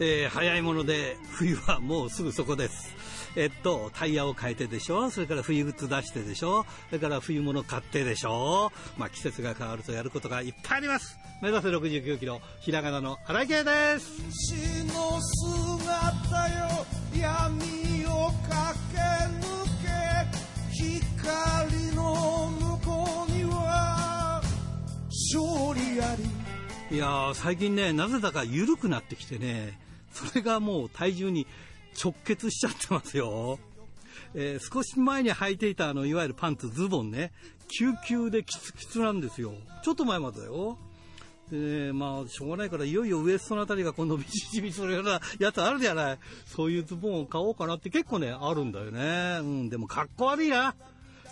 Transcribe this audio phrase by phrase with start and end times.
[0.00, 2.96] えー、早いもので冬はもうすぐそこです。
[3.36, 5.10] えっと、タイヤを変えてでしょ？
[5.10, 6.64] それから冬靴出してでしょ？
[6.88, 8.72] それから冬物買ってでしょ？
[8.96, 11.18] まあ季節が変わるとやることがいっぱいあります。
[11.42, 14.08] 目指せ69キロ、ひらがなの荒井圭です。
[26.90, 29.78] いやー、最近ね、なぜだか緩くなってきてね、
[30.10, 31.46] それがもう体重に
[32.02, 33.58] 直結しちゃってますよ。
[34.34, 37.30] えー少し前に履いていたあの、いわゆるパンツ、ズボンね、
[37.68, 39.52] 救急でキツキツなんですよ。
[39.84, 40.78] ちょっと前までだよ。
[41.50, 46.18] でね、まあ、しょうがないから、いよいよウエストのあたりがこのビシビシするようなやつあるじゃない。
[46.46, 49.40] そういうズボンを買おうかなって結構ね、あるんだよね。
[49.40, 50.74] うん、でもかっこ悪いな。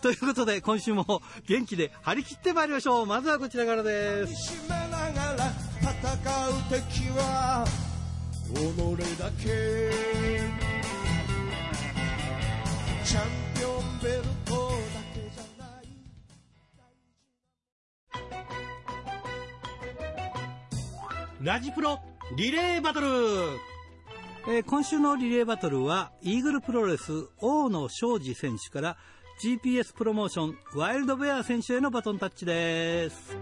[0.07, 3.07] ということで、今週も元気で張り切ってまいりましょう。
[3.07, 4.53] まずはこちらからです。
[4.53, 5.51] 締めながら
[5.81, 7.67] 戦う敵は
[8.55, 8.59] 己
[9.19, 9.91] だけ
[13.05, 13.23] チャン
[13.59, 15.87] ピオンベルトだけじゃない
[21.43, 21.99] ラジプロ
[22.37, 23.09] リレーバトル、
[24.47, 28.97] えー今週のリレーバトルはイーグルプロレス大野昌司選手から
[29.43, 33.37] GPS プロモーションワイルドベア選手へのバトンタッチです。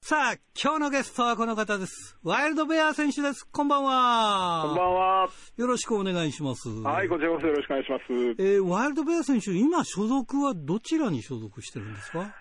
[0.00, 2.18] さあ今日のゲストはこの方です。
[2.22, 3.46] ワイルドベア選手です。
[3.50, 4.64] こんばんは。
[4.66, 5.28] こんばんは。
[5.56, 6.68] よろしくお願いします。
[6.68, 8.04] はい、こちらこそよろしくお願いします。
[8.12, 12.34] えーワイルドベア選手今所属はどちらに所属してるんですか？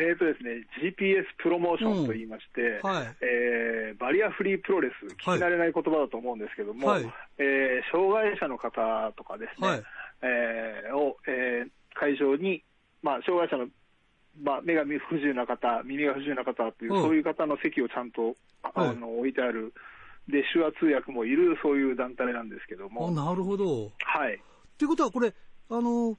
[0.00, 2.90] えーとですね、GPS プロモーションと言いまして、うん。
[2.90, 3.16] はい。
[3.20, 7.04] えーバリアフリープロレス、聞き慣れない言葉だと思うんですけども、はい。
[7.38, 9.82] えー障害者の方とかですね、はい。
[10.22, 12.62] えーを、えー会場に、
[13.02, 13.68] まあ、障害者の、
[14.42, 17.02] まあ、目が不自由な方、耳が不自由な方という、うん。
[17.02, 18.96] そういう方の席をちゃんとあはい。
[18.96, 19.74] の置いてある、
[20.28, 23.90] で、手話通訳もいる、そういう団体なんですけどあも、なるほど。
[23.98, 24.34] はい。
[24.34, 24.38] っ
[24.78, 25.34] ていうことはこれ、
[25.68, 26.16] あの、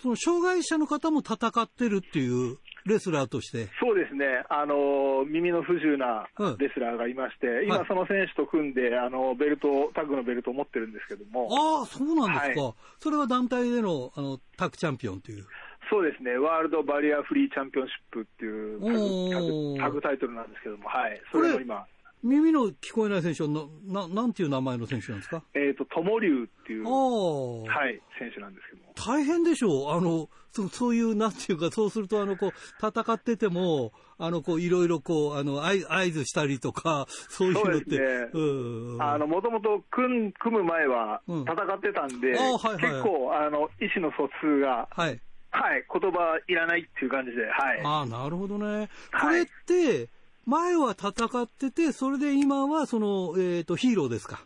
[0.00, 3.68] その障害者の方も戦ってるっていうレスラーとして。
[3.80, 6.56] そうですね、あの耳の不自由なうん。
[6.58, 7.64] レスラーがいまして、はい。
[7.66, 12.62] 今、その選手と組んで、あのベルト、タッグのベルトを持ってるんですけども、ああ、そうなんですか。
[12.62, 15.46] はそれは団体でのあのタッグチャンピオンという。
[15.90, 21.86] そうですね、ワールドバリアフリーチャンピオンシップっていうタグタイトルなんですけども、はい、それこれの今、
[22.22, 23.62] 耳の聞こえない選手はな、
[24.02, 25.42] ななんていう名前の選手なんですか？
[25.54, 29.90] えっ、と、トモリュウっていう、ああ、はい、選手なんですけども、大変でしょう。
[29.92, 32.52] あの、そそういう、なんていうか、そうすると、あの、こう、
[32.86, 35.76] 戦ってても、あの、こう、いろいろ、こう、あの、合
[36.10, 37.96] 図したりとか、そういうのって。
[37.96, 39.02] そうねうん。
[39.02, 45.20] あの、もともと組組む前はうん戦ってたんで、あーはいはい結構、あの、意思の疎通が、はい。
[45.52, 47.80] はい、言葉いらないっていう感じで、はい。
[47.82, 48.88] ああ、なるほどね。
[49.12, 50.08] こはいれって、
[50.50, 54.40] 前は戦ってて、それで今は、その、えっ、と、ヒーローですか。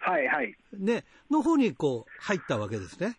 [0.00, 0.54] はい、はい。
[0.78, 3.16] ね、の方に、こう、入ったわけですね。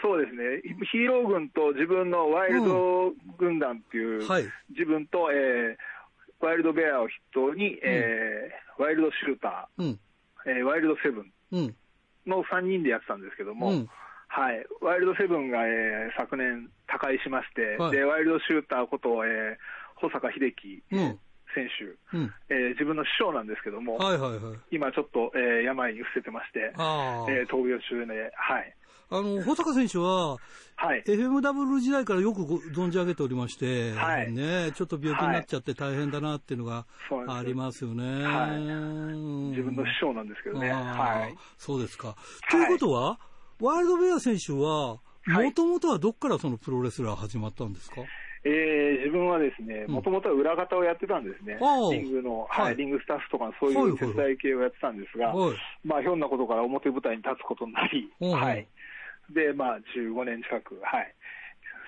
[0.00, 4.44] そうですね、ヒーロー軍と自分のワイルド軍団っていう、はい。
[4.70, 5.76] 自分と、えー
[6.44, 9.86] ワイルドベアを筆頭に、えーワイルドシュータうん。
[9.86, 9.96] ー、
[10.46, 11.76] えーワイルドセブンうん。
[12.26, 13.88] の3人でやってたんですけども、うん。
[14.26, 19.56] はい、ワイルドセブンが、えー昨年、他界しまして、はいでワイルドシューターこと、えー
[19.96, 21.18] 保坂秀樹うん。
[21.54, 22.34] 選手、うん。
[22.48, 24.40] えー自分の師匠なんですけども、はいはいはい。
[24.70, 27.30] 今ちょっと、えー病に伏せてまして、ああ。
[27.30, 28.74] えー闘病中で、はい、
[29.12, 30.38] あの、保坂選手は、
[30.76, 34.32] はい、FMW 時代からよくご存じ上げておりまして、はい。
[34.32, 36.86] ね、ちょっと病気になっちゃって大変だなっていうのが
[37.28, 38.24] ありますよね。
[38.24, 38.50] はい。
[38.56, 39.50] うん。
[39.50, 42.16] 自分の師匠なんですけどね、はい、そうですか。
[42.50, 43.20] ということは、
[43.60, 45.44] ワイルドベア選手は、はい。
[45.44, 48.00] もともとはどっからそのプロレスラー始まったんですか、
[48.44, 51.58] えー自分はですね、うんもともとは裏方をやってたんですね、
[51.90, 55.56] リングの、ははいい、リングスタッフとか、そういう手伝い系をやってたんですが、はい。
[55.84, 58.66] まあ、ひょんなことから表舞台に立つことになり、はい、
[59.30, 61.14] で、まあ、15年近く、はい、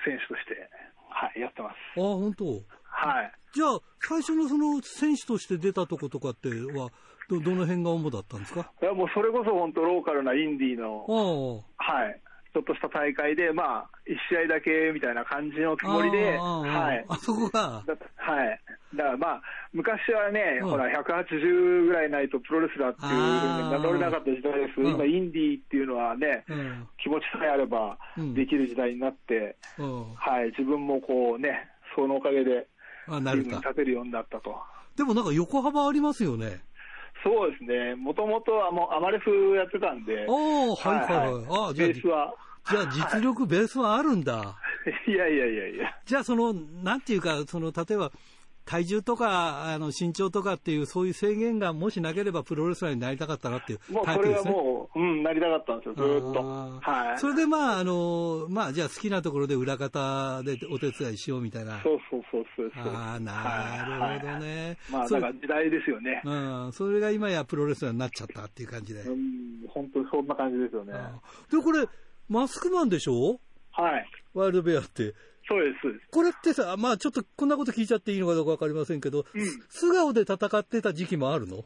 [0.05, 0.69] 選手として、
[1.09, 1.75] はい、やってます。
[1.97, 2.45] ああ、本当？
[2.87, 3.33] はい。
[3.53, 6.91] じゃあ、最初のその選手として出たとことかっては、
[7.29, 8.71] ど、どの辺が主だったんですか？
[8.83, 11.65] いやもうそれこそ本当、ローカルなインディーの。
[11.79, 12.21] はい、
[12.55, 17.05] ちょっとした大会で、まあ、1試合だけみたいな感じのつもりで、ああああはい。
[17.09, 18.61] あそこが、だはい。
[18.95, 19.43] だからまあ、
[19.73, 26.87] 昔はね、うんほら、180ぐらいないとプロレスラーっていう名乗れなかった時代です今、インディーっていうのはね、うん。
[27.03, 30.15] 気持ちさえあればうんできる時代になって、うん。
[30.15, 32.69] はい、自分もこうね、そのおかげで、
[33.09, 33.63] あ、なるかリングに。
[33.63, 34.55] 立てるようになったと。
[34.95, 36.63] でもなんか横幅ありますよね。
[37.25, 40.35] そうですね、もともとはもうアマレフやってたんであ、あ、
[40.77, 41.45] はいはいはい。
[41.49, 42.35] ああ、じゃあベースは、
[42.71, 44.57] じゃあ実力ベースはあるんだ。
[45.07, 45.97] いやいやいやいや。
[46.05, 48.11] じゃあその、なんていうか、その、例えば、
[48.65, 54.51] 体重とか、あの、身長とかっていう、そういう制限がもしなければプロレスラーになりたかったなっていうタイプですね。
[54.51, 56.43] もう、うん、なりたかったんですよ、ずーっと。
[56.91, 57.19] はい。
[57.19, 61.83] それでまあ、あの、まあ、じゃあ好きなところで裏方でお手伝いしようみたいな。
[61.83, 62.73] そうそうそうそう。
[62.87, 64.79] ああ、なるほどね。
[64.91, 66.23] まあ、それだから時代ですよね。
[66.25, 66.33] う
[66.69, 69.01] ん、それが今やプロレスラーになっちゃったっていう感じで。
[69.03, 70.95] うん、本当にそんな感じですよね。
[71.51, 71.87] で、これ、
[72.29, 73.41] マスクマンでしょ？
[73.73, 74.07] はい。
[74.35, 75.15] ワイルドベアって。
[75.47, 76.07] そうです、そうです。
[76.11, 81.65] これってさ、まあちょっとこんなこと聞いちゃっていいのかどうかわかりませんけど、うん素顔で戦ってた時期もあるの？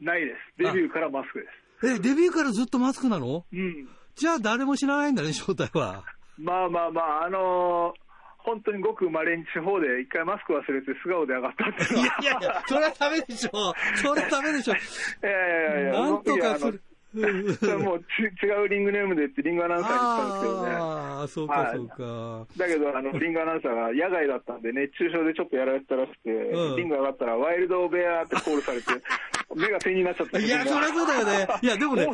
[0.00, 0.36] ないです。
[0.58, 1.46] デビューからマスクで
[1.82, 1.96] す。
[1.96, 3.44] え、デビューからずっとマスクなの？
[3.52, 3.88] うん。
[4.16, 6.04] じゃあ誰も知らないんだね、正体は。
[6.38, 8.00] まあまあまあ、あのー
[8.42, 12.16] 本当にごく稀に地方で一回マスク忘れて素顔で上がったっていういのは。
[12.24, 13.74] やいやいや、それはダメでしょ。
[13.96, 14.72] それはダメでしょ。
[14.72, 14.76] い
[15.22, 16.82] やいやいや、なんとかする。
[17.60, 20.70] それもうち違うリングネームでってリングアナウンサーに言ったんですけどね。
[20.72, 22.46] ああ、そうかはいそうか。
[22.56, 28.86] だけど、あの、リングアナウンサーが野外だったんで、熱中症でちょっとやられてたらしくて、うんリング上がったら、ワイルドベアってコールされて、
[29.56, 30.38] 目が点になっちゃった。
[30.38, 31.48] いや、そりゃそうだよね。
[31.62, 32.06] いや、でもね、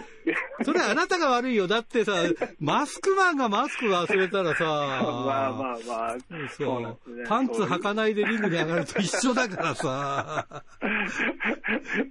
[0.64, 1.66] それあなたが悪いよ。
[1.66, 2.12] だってさ、
[2.60, 6.16] マスクマンがマスク忘れたらさ、 まあまあまあ、
[6.56, 7.94] そうねパンツ履かい。
[7.94, 10.46] ないでリングに上がると一緒だからさ。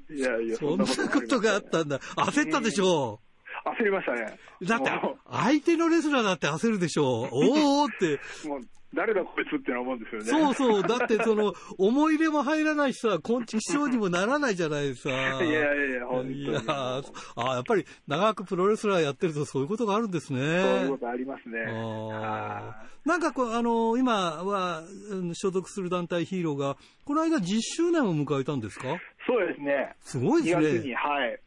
[0.09, 1.99] いやいや、そんなことがあったんだ。
[1.99, 2.74] 焦ったでしょ？
[2.83, 4.37] 焦りましたね。
[4.67, 8.19] だっても、相手のレスラーだって焦るでしょ おーって。
[8.45, 8.61] う、もう
[8.93, 10.27] 誰だこいつって思うんですよね。
[10.27, 10.83] そうそう。
[10.87, 15.09] だってその、思い入れも入らないしさ、昆虫症にもならないじゃないですか。
[15.09, 16.43] いやいやいや、本当に。
[16.43, 17.03] いやー
[17.35, 20.39] あやっぱり長くプロレスラーやってるとそういうことがあるんですね。
[20.39, 20.49] そう
[20.79, 21.65] いうことありますね。
[21.67, 28.93] あなんかこう、あの今はうん所属する団体ヒーローが、この間10周年を迎えたんですか？
[28.93, 29.93] いそうですね。
[29.99, 30.95] すごい2です月に、ね。
[30.95, 31.39] はい。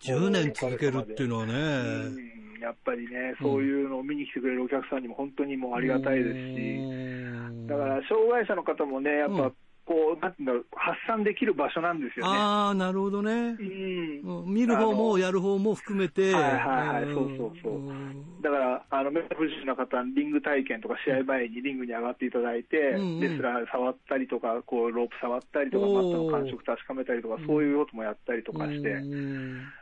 [0.00, 1.52] 10年続けるっていうのはね。
[1.52, 1.56] う
[2.24, 2.28] ん
[2.60, 9.36] やっぱりね、そういうのを見に来てくれるお客さんにも本当にもうありがたいですし、しだから障害者の方もね、やっうん。
[9.38, 9.52] ぱ
[9.88, 12.36] こう、なんていうんだろう、発散できる場所なんですよね。
[12.36, 13.56] ああ、なるほどね。
[13.58, 14.44] うん。
[14.44, 14.52] うん。
[14.52, 16.34] 見る方もやる方も含めて。
[16.34, 17.14] はいはいはいん。
[17.14, 18.42] そうそうそう。
[18.42, 23.20] だから、あの、目不自由な方、リング体験とか試合前にリングに上がっていただいて、うんうん。
[23.20, 29.77] レスラー触ったりとか、こう、ロープ触ったりとか、マットの感触確かめたりとか、そういうこともやったりとかして、うんら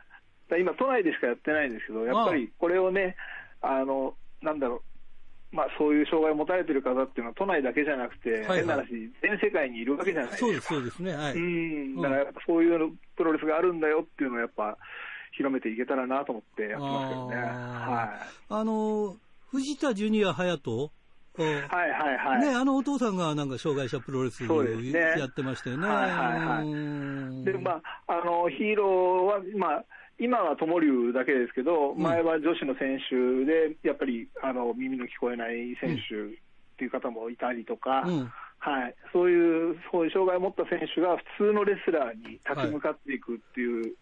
[0.55, 3.15] 今、都内でしかやってないんですけど、やっぱりこれをね、
[3.61, 4.83] あの、なんだろ
[5.51, 8.87] う、まあ、そういう障害を持たれてる方っていうのは都内だけじゃなくて、はいはい変な話、
[9.21, 10.45] 全世界にいるわけじゃないですか。
[10.45, 11.13] そうです、そうですね。
[11.13, 11.33] はい。
[11.33, 14.77] うん、だからやっぱそういうプロレスがあるんだよっていうのをやっぱ
[15.31, 17.35] 広めていけたらなと思ってやってますけどね。
[17.37, 18.09] は
[18.49, 19.15] あの、
[19.51, 20.91] 藤田ジュニア隼人？
[21.39, 21.43] い。
[21.43, 22.41] はいはいはい。
[22.41, 25.87] ね、あのお父さんがなんか障害者プロレスそうですねやってましたよね。
[25.87, 29.85] はいはいはいうんで、まあ、あの、ヒーローは、まあ、
[30.19, 36.37] 今は友龍だけですけど、ん前は女子の選手で、やっぱり、あの、耳の聞こえない選手っ
[36.77, 38.95] ていう方もいたりとか、うんはい。
[39.13, 43.95] そういう、そういう障害を持った選手が普通のレスラーに立ち向かっていくっていう、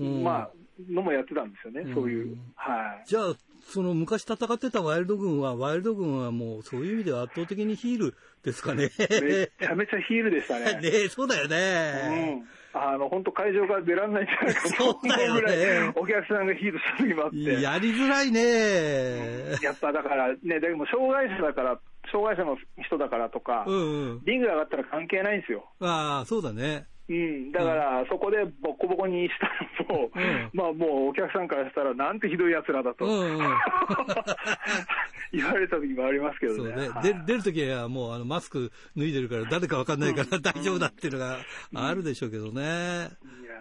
[0.00, 0.50] うんまあ、
[0.90, 2.36] のもやってたんですよね、うんそういう。
[2.56, 3.08] はい。
[3.08, 3.34] じゃあ、
[3.66, 8.90] その昔戦ってたワイルド軍は、ワイルド軍はもうそういう意味では圧倒的にヒールですかね。
[8.98, 10.80] めちゃめちゃヒールでしたね。
[10.82, 12.34] ねそうだようね。
[12.34, 12.48] ん。
[12.74, 17.62] あの、本当会場から出られないんじゃないかそうだよねぐらいお客さんがヒールした時もあって。
[17.62, 19.52] やりづらいね。
[19.62, 21.78] やっぱだからね、でも障害者だから、
[22.10, 24.22] 障害者の人だからとか、うんうん。
[24.24, 25.64] リング上がったら関係ないんですよ。
[25.80, 26.86] ああ、そうだね。
[27.06, 30.50] うん、だから、そこでボッコボコにしたのも、うん。
[30.54, 33.44] まあもうお客さんからしたら、なんてひどい奴らだと、うんうん。
[35.32, 36.58] 言われた時もありますけどね。
[36.58, 36.88] そうね。
[36.88, 37.02] はい。
[37.02, 41.38] 出る出るときはもうあのマスク脱いでるから誰かわかんないから 大丈夫だっていうのが
[41.74, 43.10] あるでしょうけどね。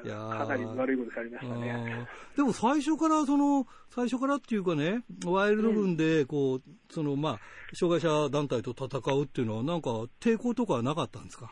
[0.06, 1.70] いやかなり悪いことされましたね。
[1.70, 2.36] うん。
[2.36, 7.40] でも最初からその、最初からっていうかね、ワイルド軍でこう、そのまあ、
[7.74, 11.50] 障害者団体と戦うっていうのはなんか抵抗とかはなかったんですか？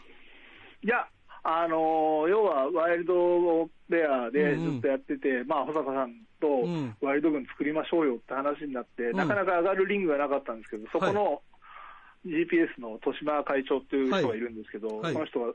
[0.83, 1.07] いや、
[1.43, 11.41] あのー要はワイルドベアでうんうんずっとやってて、まあ、保坂さんとうんワイルド軍作りましょうよって話になって、んなかなか上がるリングがなかったんですけど、そこの
[12.25, 15.53] GPS の豊島会長っていう人がいるんですけど、はいその人が、う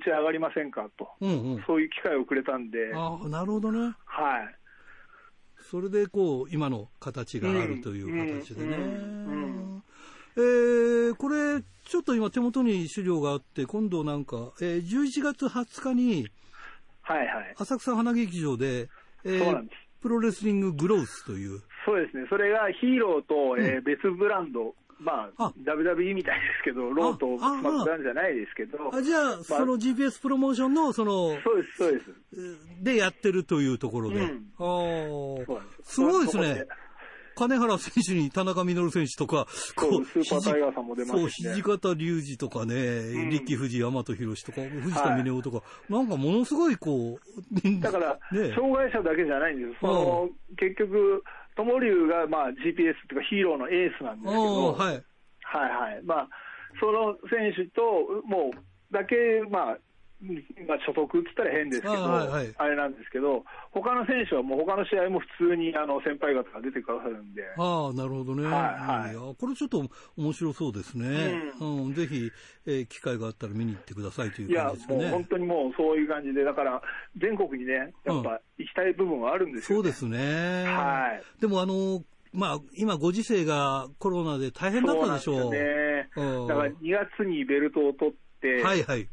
[0.00, 1.64] ち上がりませんかと、うんうん。
[1.66, 3.94] そういう機会をくれたんで、ああ、なるほどね。
[4.06, 4.54] はい。
[5.70, 8.76] それでこう、今の形があるという形でね。
[8.76, 9.65] うんうん
[10.36, 16.28] えーこれ、ちょっと今手元に資料があって、今度なんか、えー11月20日に
[17.02, 17.54] はいはい。
[17.58, 18.88] 浅草花劇場で、
[19.24, 19.78] えーそうなんです。
[20.02, 22.26] プロレスリンググロースという、そうですね。
[22.28, 32.84] それがヒーローと、えーうん別ブランド、まああ、WWE みたいですけど、ローとあマックダウンじゃないですけど、あじゃあ、その GPS プロモーションの、その、そうです、そうです。
[32.84, 34.16] でやってるというところで。
[34.16, 36.64] うんあーそうなんですすごいですね。
[37.36, 47.20] 金原選手に田中稔選手とか、そうスーパータイガーさんも出ましね土方隆二とかね、ん力藤大和宏とか、藤田峰夫とか、なんかものすごいこう、
[47.80, 49.80] だから、ね障害者だけじゃないんです。
[49.80, 51.22] その、結局、
[51.56, 55.04] 友龍が、まあ、GPS っていうかヒーローのエースなんですけど、はい。
[55.42, 56.02] はいはい。
[56.04, 56.28] まあ、
[56.80, 57.82] その選手と、
[58.26, 59.16] もう、だけ、
[59.50, 59.80] まあ、うん
[60.66, 68.44] まあ、所属って言ったら変ですけど、あはいはいあれなんですけど、他の選手はもう他の試合も普通にあの先輩方が出てくださるんで、ああ、なるほどね。
[68.44, 69.84] はいはいやこれちょっと
[70.16, 71.52] 面白そうですね。
[71.60, 72.30] うん、ぜひ、
[72.66, 75.02] えー機会があったら見に行ってくださいといいうや感じです、かね。
[75.02, 76.82] もう本当にもうそういう感じで、だから
[77.16, 80.64] 全国にね、やっぱ行きたい部分はあるんですよ、ねそうですね。
[80.64, 81.40] はい。
[81.40, 85.40] でもあの、まあ、今ご時世がコロナで大変だったでしょう。
[85.40, 86.36] そうなんですよね。
[86.40, 86.74] うんだから2
[87.18, 89.08] 月にベルトを取って、はいはい。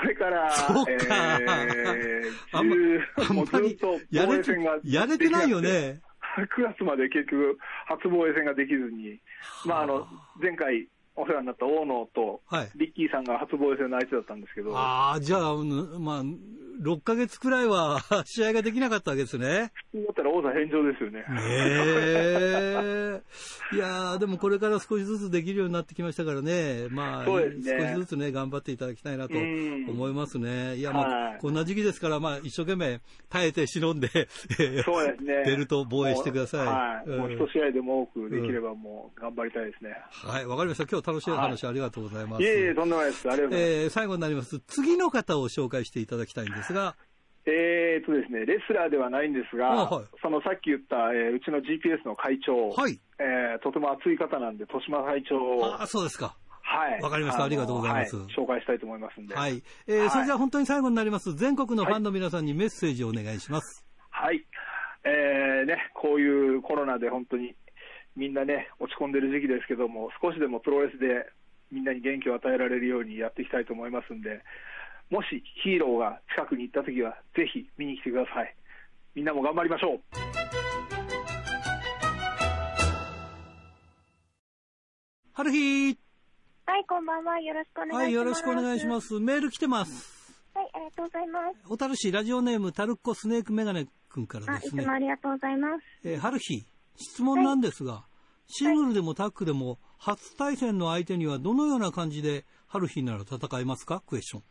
[0.00, 3.78] それから、そうかえー、あんま10あんまり
[4.10, 4.52] やれて
[4.84, 5.60] やれてないよ。
[5.60, 6.00] ね。
[6.36, 9.20] 9月 まで結局、初防衛戦ができずに、
[9.66, 10.06] まあ、あの
[10.40, 16.22] 前回お世話になった大野と、はいリッキーさんが初防衛戦の相手だったんですけど、ああ、じゃあ、うんまあ、
[16.82, 19.72] 6ヶ月くらいは 試合ができなかったわけですね。
[19.92, 21.20] 普通だったら王座返上ですよね。
[21.20, 23.22] ねえ。
[23.74, 26.88] いやーでもこれから少しずつできるようになってきましたからね。
[26.90, 30.76] まあ、ね少しずつね、頑張っていただきたいなとうん思いますね。
[30.76, 34.08] いや、まあ、はいこんな時期ですから、まあ、一生懸命耐えて忍んで、
[34.84, 35.42] そうですね。
[35.44, 36.66] ベルト防衛してください。
[36.66, 37.10] はい。
[37.10, 39.96] うんもう一試合でも多くできればもう頑張りたいですね。
[40.10, 40.84] はい、わかりました。
[40.84, 42.42] 今日楽しいお話ありがとうございます。
[42.42, 43.28] いえいえ、とんでもないです。
[43.28, 43.72] ありがとうございます。
[43.82, 44.60] えー最後になります。
[44.60, 46.96] 次の方を紹介していただきたいんですが、
[47.44, 52.98] えーっとですね、レスラーではないんですが、あはいそのさっき言った、えーうちの GPS の会長、はい。
[53.18, 56.36] えーとても熱い方なんで、豊島会長を、ああ、そうですか。
[56.62, 57.00] はい。
[57.02, 59.34] わかりましたのありがとうございますは紹介したいと思いますんで。
[59.34, 59.62] はい。
[59.86, 61.34] えーはいそれじゃあ本当に最後になります。
[61.34, 63.84] 全国のファンの皆さんにメッセージをお願いします。
[64.10, 64.44] はい。
[65.04, 67.56] えーね、こういうコロナで本当に
[68.16, 71.30] みんなね、落ち込んでる時期ですけども、少しでもプロレスで
[71.70, 74.42] みんなに元気を与えられるようにやっていきたいと思いますんで、
[75.10, 78.54] もしヒーローが近くに行った時は、ぜひ見に来てください。
[79.14, 80.00] みんなも頑張りましょう。
[85.34, 85.96] はるひー
[86.66, 87.40] はい、こんばんは。
[87.40, 88.04] よろしくお願いします。
[88.04, 89.20] はい、よろしくお願いします。
[89.20, 90.22] メール来てます。
[90.54, 91.68] はい、ありがとうございます。
[91.68, 94.92] 小樽市ラジオネームタルッコスネークメガネ君からあ、ですねいつも。
[94.92, 95.84] ありがとうございます。
[96.04, 98.04] えー、春日、質問なんですが、
[98.46, 104.02] シングルでもタッグでも、初対戦の相手にはどのような感じで春日なら戦えますか？
[104.06, 104.42] クエスチョン。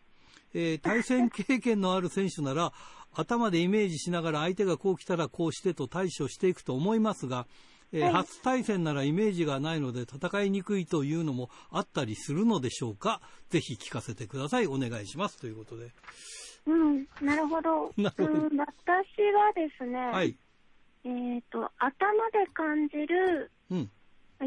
[0.53, 2.73] えー 対戦経験のある選手なら、
[3.13, 7.45] 頭でイメージしながら相手がこう来たらこうしてと対処していくと思いますが、
[7.91, 13.21] えーはい初対戦ならイメージがないので戦いにくいというのもあったりするのでしょうか？
[13.49, 14.67] ぜひ聞かせてください。
[14.67, 15.37] お願いします。
[15.37, 15.91] ということで。
[16.67, 17.91] うん、なるほど。
[18.01, 18.61] なるほどうん、私
[19.33, 20.37] はですね、はい。
[21.03, 23.89] えっ、と、頭で感じるうん。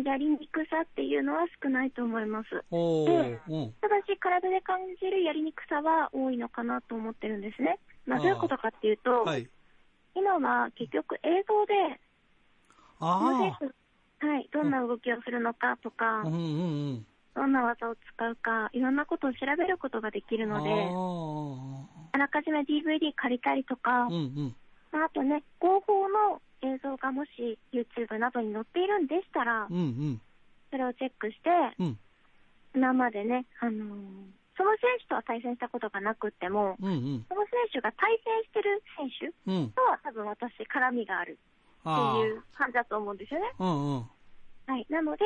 [0.02, 2.64] やりにくさっていうのは少ないと思います。
[2.70, 3.72] うん。
[3.80, 7.78] ただし、体で感じるやりにくさは多いのかなと思ってるんですね。
[8.06, 9.48] まあ、どういうことかっていうと、はい。
[10.16, 12.00] 今は結局映像で、
[12.98, 16.22] はい、どんな動きをするのかとか、あ。
[16.22, 16.42] うんうんう
[16.94, 17.06] ん。
[17.34, 20.70] どんな技を使うか、いろんなことを調べることができるので、
[22.12, 24.56] あらかじめ DVD 借りたりとか、うんうん。
[25.04, 29.80] まああとね、合法の映像がもし YouTube などに載っているんでしたら、うんう
[30.16, 30.20] ん。
[30.70, 31.98] それをチェックして、うん。
[32.74, 33.98] 生でね、あのー
[34.56, 37.26] その選手とは対戦したことがなくっても、うんうん。
[37.28, 39.10] その選手が対戦してる選
[39.46, 39.70] 手うん。
[39.72, 41.40] とは多分私、絡みがあるって
[41.84, 43.50] あいう感じだと思うんですよね。
[43.58, 43.64] あ。
[43.64, 44.06] うんうん。
[44.66, 44.86] はい。
[44.88, 45.24] なので、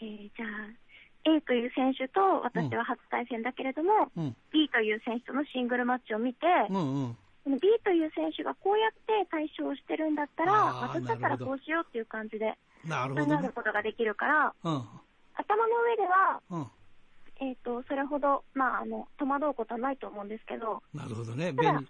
[0.00, 4.36] えーじゃあ、A という選手と私は初対戦だけれども、うん。
[4.50, 7.16] B という選手とのシングルマッチを見て、うんうん。
[7.46, 13.52] B という選手がこうやって対処をしてるんだったら、私だったらこうしようっていう感じでなるほどねる。
[13.52, 14.84] ことができるから、うん。
[15.34, 16.66] 頭の上では、うん。
[17.40, 21.52] えっ、と、それほど、まあ、あの、戸惑うことはないと思うんですけど、なるほどね。
[21.52, 21.82] ただ。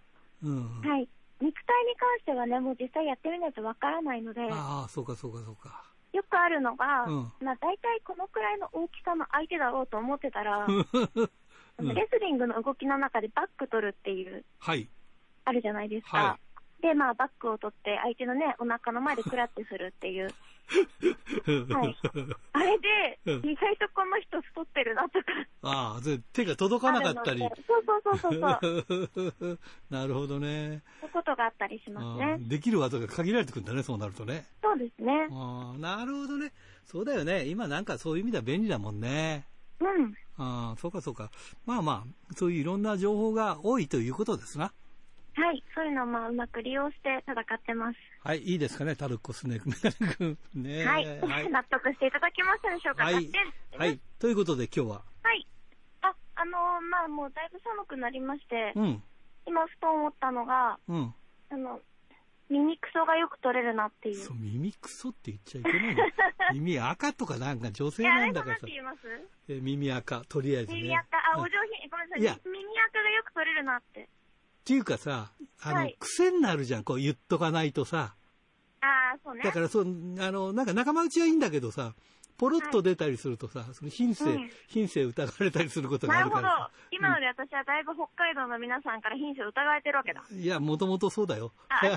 [0.42, 0.80] うん。
[0.80, 1.08] はい。
[1.40, 5.94] 肉体に関してはね、もう実際やってみないとわからないので、よああ、そうかそうかそうか。
[6.34, 10.84] くあるのが、うんまあ、大体このくらいの大きさの相手だろうと思ってたら、 うん
[11.78, 14.88] レスリングの動きの中でバック取るっていう、はい。
[15.44, 16.16] あるじゃないですか。
[16.16, 16.38] は
[16.80, 20.28] で、まあ、バックを取って、相手のね、お腹の前でクラッチするっていう。
[21.72, 21.96] はい。
[22.52, 25.26] あれで、うん意外とこの人太ってるなとか。
[25.62, 29.58] ああ、で手が届かなかったりそうそうそうそうそう。
[29.90, 30.82] なるほどね。
[31.00, 32.34] そういうことがあったりしますあね。
[32.34, 34.44] ーできる技が限られてくるんだね、そうなるとね。
[34.62, 35.28] そうですね。
[35.30, 36.52] ああ、なるほどね。
[36.84, 37.46] そうだよね。
[37.46, 39.46] 今なんかそういう意味では便利だもんね。
[39.80, 40.14] うん。
[40.36, 41.30] ああ、そうかそうか。
[41.66, 44.72] まあまあ、そういういろんな情報が多いということですな。
[45.34, 45.62] はい。
[45.74, 47.98] そういうのをまあうまく利用して戦ってます。
[48.22, 50.38] はい、いいですかね、タルコスネーク。
[50.54, 51.20] ねえはい。
[51.20, 51.50] はい。
[51.50, 53.38] 納得していただけましたでしょうかはい100点で
[53.72, 54.00] すねはい。
[54.18, 55.46] ということで今日は、はい。
[56.02, 59.02] あ、あのーまあもうだいぶ寒くなりまして、うん、
[59.46, 61.14] 今ふと思ったのが、うん。
[61.50, 61.80] あの、
[62.50, 64.16] 耳クソがよく取れるなっていう。
[64.16, 66.04] そう、耳クソって言っちゃいけないの。
[66.52, 68.66] 耳赤とかなんか女性なんだからさ
[69.48, 70.82] 耳赤、とりあえずね。
[70.82, 71.48] 耳赤、あ、お上
[71.80, 72.40] 品、ごめんなさい。
[72.44, 74.08] 耳赤がよく取れるなって。
[74.64, 75.30] っていうかさ、
[75.62, 78.14] あの、はい癖になるじゃん、こう言っとかないとさ。
[78.80, 79.42] ああ、そうね。
[79.44, 81.92] だからそう、あの、なんか仲間内はいいんだけどさ、
[82.38, 86.70] ポロッと出たりするとさ、その品性、うん品性疑われたりすることがあなるほどるからさ。。
[86.90, 90.24] 今ので私はだいぶ北海道の皆さんから品種を疑われてるわけだ。
[90.32, 91.52] いや、もともとそうだよ。
[91.68, 91.96] あ違う、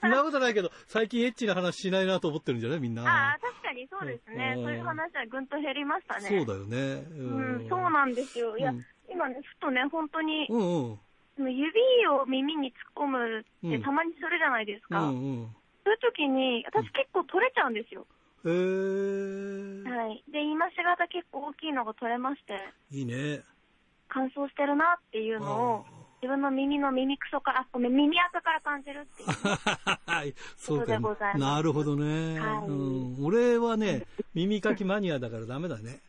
[0.00, 2.80] そんなことないけど、最近エッチな話しないなと思ってるんじゃない？
[2.80, 3.02] みんな。
[3.04, 4.54] ああ、確かにそうですね。
[4.56, 6.28] うんそういう話はぐんと減りましたね。
[6.28, 7.06] そうだよね。
[7.10, 8.58] うん、そうなんですよ。
[8.58, 10.98] いや、うん今ね、ふとね、本当に、うんうん。
[11.42, 11.74] その指
[12.06, 15.10] を耳に突っ込むってたまにするじゃないですうか。
[15.10, 15.56] んうん。
[15.82, 18.06] そういう時に、私結構取れちゃうんですよ。
[18.44, 20.22] えー、はい。
[20.30, 22.54] で、今しがた結構大きいのが取れまして、
[22.94, 23.42] いいね。
[24.08, 25.84] 乾燥してるなっていうのを、
[26.22, 29.28] 自分の耳の耳クソから、あ、ごめん、耳垢から感じるっていう。
[30.06, 32.72] はい、そうでかございますなるほどね、はいう
[33.20, 33.24] ん。
[33.24, 36.00] 俺はね、耳かきマニアだからダメだね。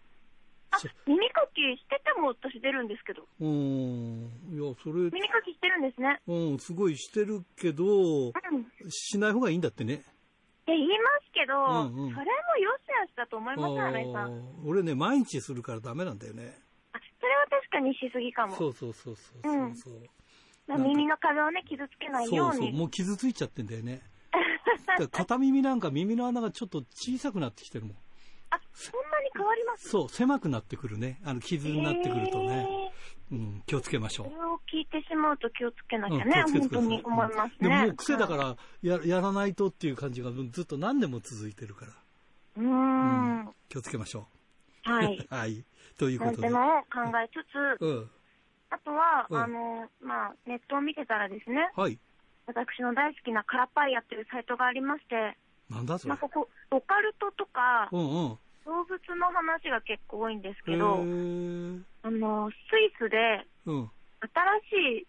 [0.73, 3.27] あ、耳かきしてても私出るんですけど。
[3.39, 4.29] うん。
[4.51, 6.19] いや、それ、耳かきしてるんですね。
[6.27, 8.31] うん、すごいしてるけど、うん。
[8.89, 10.03] しない方がいいんだってね。
[10.65, 14.65] え、言いますけど、うんうんそれもよしあしだと思います、新井さん。
[14.65, 16.57] 俺ね、毎日するからダメなんだよね。
[16.93, 18.55] あ、それは確かにしすぎかも。
[18.55, 19.93] そうそうそうそうそうそう。
[20.67, 22.71] まあ耳の壁をね、傷つけないよそううそう、に。
[22.71, 24.01] もう傷ついちゃってんだよね。
[25.11, 27.97] 片耳なんか耳の穴がちょっと小さくなってきてるもん。
[28.55, 29.89] あ、そんなに変わります？
[29.89, 31.19] そう、狭くなってくるね。
[31.25, 32.67] あの、傷になってくるとね。
[32.69, 32.93] えー
[33.31, 34.36] うん、気をつけましょうそ。
[34.36, 37.55] れを聞いてしまうと気をつけなきゃうんね、気をつけてください本当に思いますね。
[37.62, 41.93] でももう癖だかはいらや、やらないとっていう感じがずっと何年も続いてるから。
[42.57, 43.55] うーん。
[43.69, 44.27] 気をつけましょ
[44.86, 44.91] う。
[44.91, 45.25] はい。
[45.31, 45.63] はい。
[45.98, 46.50] ということで。
[46.50, 47.43] なんてのを考えつ
[47.80, 48.10] つ、うん。
[48.69, 51.97] あとは、うんあの、まあ、ネットを見てたらですね、はい。
[52.45, 55.38] 私の大好きなカラパイヤっていうサイトがありまして、
[55.69, 56.17] なんだそれまあ、。
[56.19, 58.38] ここ、オカルトとか、うんうん。
[58.65, 63.91] 動物の話が結構多いんですへけど、ーあの、スイスでうん。
[64.21, 65.08] 新しい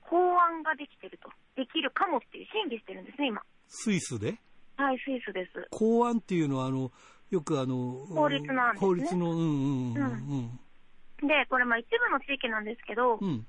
[0.00, 1.30] 法案ができてると。
[1.56, 3.42] できるかもっていう審議してるんですね、今。
[3.66, 4.38] スイスで？
[4.76, 5.66] はい、スイスです。
[5.70, 6.92] 公安っていうのは、あの、
[7.30, 10.60] よくあの、法律なんですね法律の、うんうんうん
[11.22, 11.26] うん。
[11.26, 13.46] で、これまあ一部の地域なんですけど、うん。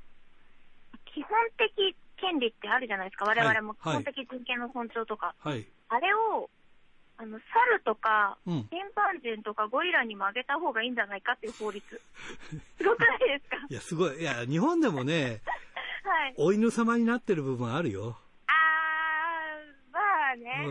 [1.13, 3.26] 基本的権利ってあるじゃないですか。
[3.26, 5.36] 我々も基はい本的人権の尊重とか。
[5.39, 5.67] はい。
[5.89, 6.50] あれを、
[7.19, 8.67] あの、猿とか、うん。
[8.69, 11.84] チンパンジーとかゴリラにもあげた方がいいんじゃないかっていう法律。
[12.77, 13.58] すごくないですか？
[13.69, 14.21] いや、すごい。
[14.21, 15.41] いや、日本でもね、
[16.06, 16.34] はい。
[16.38, 18.17] お犬様になってる部分あるよ。
[18.47, 19.99] あー、ま
[20.32, 20.65] あね。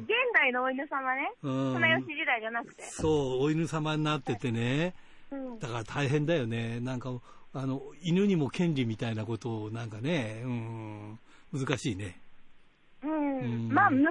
[0.00, 1.30] 現代のお犬様ね。
[1.42, 2.82] うんその吉時代じゃなくて。
[2.82, 3.08] そ
[3.38, 4.94] う、お犬様になっててね。
[5.30, 5.58] うん。
[5.58, 6.80] だから大変だよね。
[6.80, 7.10] なんか、
[7.52, 11.18] あの、犬にも権利みたいなことをなんかね、うん、
[11.52, 12.20] 難しいね。
[13.06, 14.10] うんうんまあ、昔よ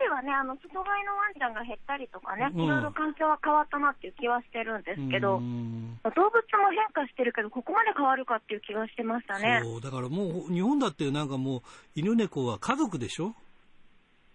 [0.00, 9.60] りはね、あの、外飼いのワンちゃんが減ったりとかね、うんいろいろ環境は変わったなっていう気はしてるんですけど、うん動物も変化してるけど、ここまで変わるかっていう気がしてましたね。
[9.64, 11.62] そう、だからもう、日本だってなんかもう、
[11.96, 13.34] 犬猫は家族でしょ？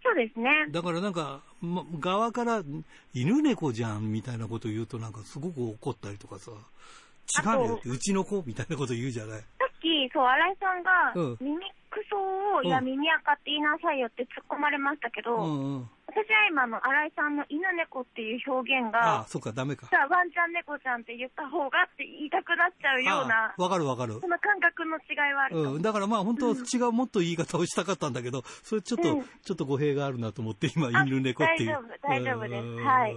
[0.04, 0.50] そうですね。
[0.72, 2.64] だからなんか、ま、側から、
[3.14, 9.40] 犬猫じゃんみたいなこと言うとなんかすごく怒ったりとかさ、違うよって、うちの子みたいなこと言うじゃない。
[9.40, 11.58] さっき、そう、新井さんがうん、耳
[11.92, 15.90] クソを、いや、うん耳垢って言いなさいよって突っ込まれましたけど、うんうん。
[16.08, 19.88] 私は今の新井さんの犬猫っていう表現あがあ、、そっか、ダメか。
[19.88, 24.28] さあ、ワンちゃん猫ちゃんって言った方がって言いたくなっちゃうようなあ、あわかるわかるそ。
[24.28, 25.76] の感覚の違いはあるう。
[25.76, 31.70] うん、だからまあ本当は違うもっと言い方をしたかったんだけど、それちょっと、うんちょっと語弊があるなと思って今犬猫っていう。
[31.70, 33.16] 大丈夫大丈夫ですうんはい。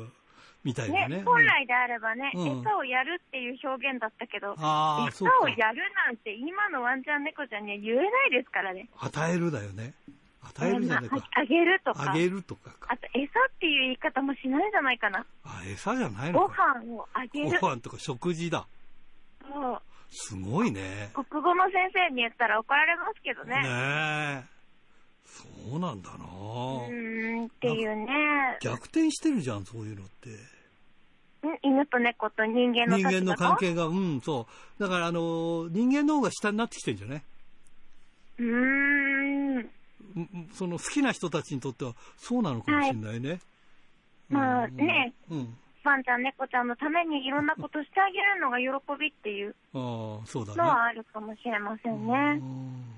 [0.65, 1.19] みたいなね。
[1.19, 5.07] ね、本来であればね、うん餌をやるっていう表現だったけど、あ。
[5.09, 8.89] 餌をやるなんて今のワンちゃん猫ちゃんには言えないですからね。
[8.99, 9.95] 与えるだよね。
[10.43, 11.17] 与えるじゃないか。
[11.17, 12.11] まああげるとか。
[12.11, 12.89] あげるとかか。
[12.93, 15.27] あと、餌っていう言い方もしないんじゃないかな。
[15.45, 16.75] あ、餌じゃないごのか。
[16.81, 17.59] 飯をあげる。
[17.61, 18.67] ご飯とか食事だ。
[19.43, 21.11] そうすごいね。
[21.13, 23.63] 国語の先生に言ったら怒られますけどね。
[23.63, 24.55] ねえ。
[25.27, 28.59] そうなんだなうーん、っていうね。
[28.61, 30.54] 逆転してるじゃん、そういうのって。
[31.49, 34.47] ん犬と猫と人間の人間の関係が、うん、そ
[34.79, 34.83] う。
[34.83, 37.23] だから、あの、人間の方が下になってきてんじゃない
[38.39, 39.71] うーん。
[40.17, 43.41] うんその好きな人たちにとってはそうなのかもしれないね。
[44.29, 45.13] まあうんね。
[45.31, 45.57] うん。
[45.83, 50.57] ワンちゃん猫ちゃんのためにいろんなことしてあげるのが喜びっていうああ、そうだね。
[50.57, 52.41] のはあるかもしれませんね。
[52.41, 52.95] うん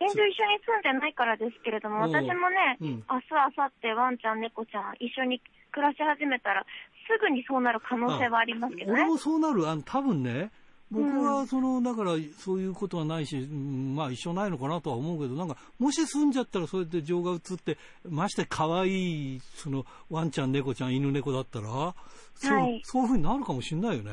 [0.00, 6.66] 現状一緒に住んでないからですけれども、私もね、うん明日、明後日、ワンちゃん、猫ちゃん、一緒に暮らし始めたら、
[7.06, 9.08] すぐにそうなる可能性はありますけどね俺。
[9.08, 10.50] もそうなる、あの多分ね、
[10.90, 21.94] 僕はその、だからそういうことはないし、うんまあ一緒ないのかなとは思うけど、なんか、もし住んじゃったらそうやって情が移って、まして可愛い、その、ワンちゃん、猫ちゃん、犬猫だったら、
[22.34, 24.12] そう、はいそういうふうになるかもしれないよね。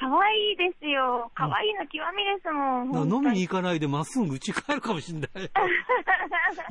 [0.00, 1.30] 可愛いですよ。
[1.34, 2.92] 可愛いの極みですもん。
[2.92, 5.50] だから飲みに行かないでまっすぐ家帰るかもしれない。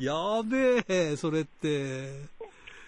[0.00, 2.37] やべえ、それって。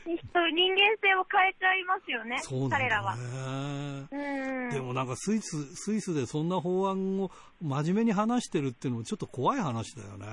[0.05, 0.17] 人
[0.55, 3.17] 人間性を変えちゃいますよね、そうなんだ彼らは。
[3.17, 4.07] ね。
[4.11, 4.71] うん。
[4.71, 7.31] でもなんかスイス、スイスでそんな法案を
[7.63, 10.27] 真面目に話してるっていうのもちょっと怖い話だよね。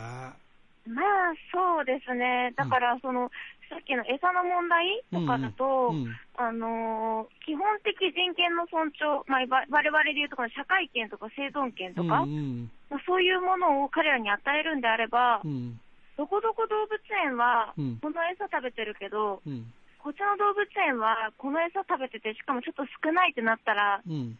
[0.88, 1.06] まあ、
[1.52, 2.54] そうですね。
[2.56, 3.30] だから、その、
[3.70, 15.80] さっきの餌の問題とかだと、うんうんあのー基本的人権の尊重、まあ、わ我々でいうとこの社会権とか生存権とか、うんまあ、そういうものを彼らに与えるんであれば、うんうん
[16.18, 17.98] どこどこ動物園はうん。
[18.02, 19.72] この餌食べてるけど、うん。
[20.00, 24.38] こっちの動物園はこの餌食べてて、しかもちょっと少ないってなったら、うん。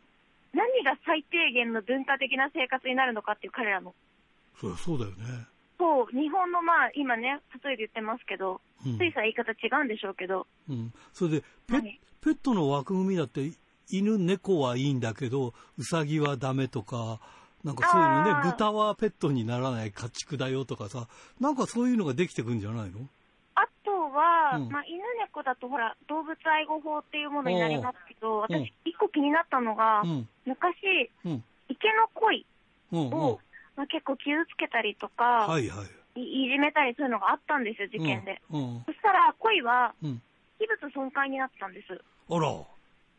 [0.54, 3.94] 何が最低限の文化的な生活になるのかっていう彼らの。
[4.60, 5.46] そりゃそうだよね。
[5.78, 8.98] そう、日本のまあ、今ね、例えで言ってますけど、うん。
[8.98, 13.52] スイスは言い方違うんでしょうけど、うん、それでペ,、はいペットの枠組みだって
[13.90, 17.20] 犬猫はいいんだけどウサギはダメとか
[17.68, 21.08] なんかそういうのね豚はペットにならない家畜だよとかさ
[21.40, 23.02] なんかそういうのができてくんじゃないの？
[23.56, 24.70] あとは、うん。
[24.70, 28.42] まあ、犬猫だとほら、動物愛護法っていうものになりますけど、うん。
[28.42, 30.30] 私、一個気になったのが、うん。
[30.46, 31.44] 昔、うん。
[31.68, 32.46] 池の鯉
[32.94, 33.40] を、
[33.76, 35.84] まあ、結構傷つけたりとか、はいは
[36.16, 36.22] い。
[36.22, 38.40] い、いじめたりそういうのがあったんですよ、事件で。
[38.50, 40.22] そしたら、鯉はうん。
[40.60, 41.94] 器物損壊になったんです。
[42.30, 42.42] あら。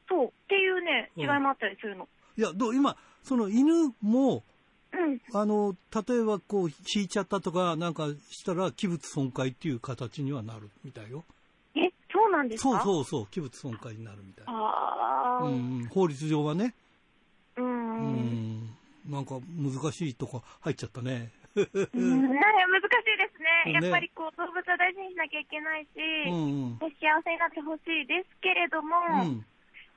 [0.08, 0.26] そう。
[0.26, 1.22] っていうね、うん。
[1.22, 2.06] 違いもあったりするの。
[2.38, 4.44] いやどう今その犬も
[4.92, 5.20] うん。
[5.34, 5.76] あの
[6.08, 11.24] 例えばこう引いちゃったとかなんかしたら器物損壊っていう形にはなるみたいよ
[11.74, 12.70] え、そうなんですか？
[12.70, 16.74] そうそうそう器物損壊になるみたいああ、うんうん、法律上はね
[17.56, 17.62] う。
[17.62, 18.70] うんん
[19.10, 21.32] なんか難しいとこ入っちゃったね。
[21.54, 23.72] 難しいですね。
[23.72, 25.88] ねやっぱりこう、動物は大事にしなきゃいけないし、
[26.28, 26.70] うんうん。
[26.72, 29.44] ね幸せになってほしいですけれども、うん。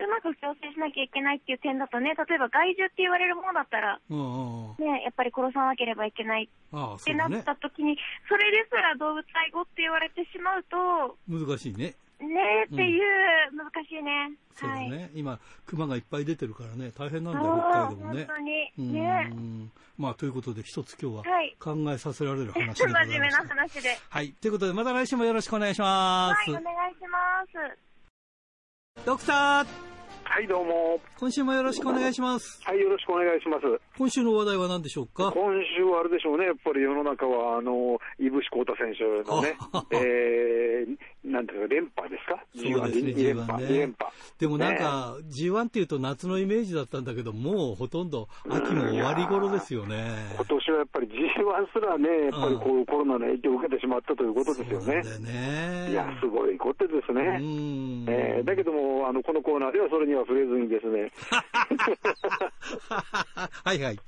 [0.05, 4.85] うまく調整しなきゃいけないっていう点だとね、例えば害獣って言われるものだったら、うんうんうん。
[4.85, 7.43] ね、やっぱり殺さなければいけないってなっ。
[7.43, 11.95] た時に、それですら動物愛護って言われてしまうと、難しいね。
[12.21, 13.01] ねっていう、
[13.55, 14.11] 難しいね。
[14.11, 14.37] はい。
[14.53, 15.09] そうだね。
[15.13, 18.25] 今、熊がいっぱい出てるからね、大変なんだあよ、あ北海道もね。
[18.25, 18.71] 本当に。
[18.77, 19.71] うんね。
[19.97, 23.55] まあ、ということで、一つ今日ははい考えさせられる話でございま真面目なした。
[23.55, 23.97] 話で。
[24.09, 24.33] はい。
[24.33, 26.51] ということで、また来週もよろしくお願いします。
[26.51, 27.91] はい、お願いします。
[29.05, 29.90] ドクター、
[30.33, 30.97] はい、どうも。
[31.19, 32.61] 今週もよろしくお願いします。
[32.63, 33.65] はい、よろしくお願いします。
[33.97, 35.29] 今週の話題は何でしょうか？
[35.33, 42.43] 今週はあれでしょうね、やっぱり世の中は、あの、井伏浩太選手のねあ、えー、なんていうか、連覇ですか？
[42.55, 44.11] そうですね G1 2連覇、G1 ね2連覇。
[44.39, 50.15] でもなんか、G1 っていうと夏のイメージだったんだけど、もうほとんど秋も終わり頃ですよね。
[50.35, 55.87] 今年はやっぱり G1 すらね、やっぱりこうコロナの影響を受けてしまったということですよねそうね。
[55.91, 57.37] いや、すごいことですね。
[57.39, 58.05] うん。
[58.09, 61.11] えーだけども、あの、このコーナーではそれには触れずにですね、
[63.63, 63.99] はいはい。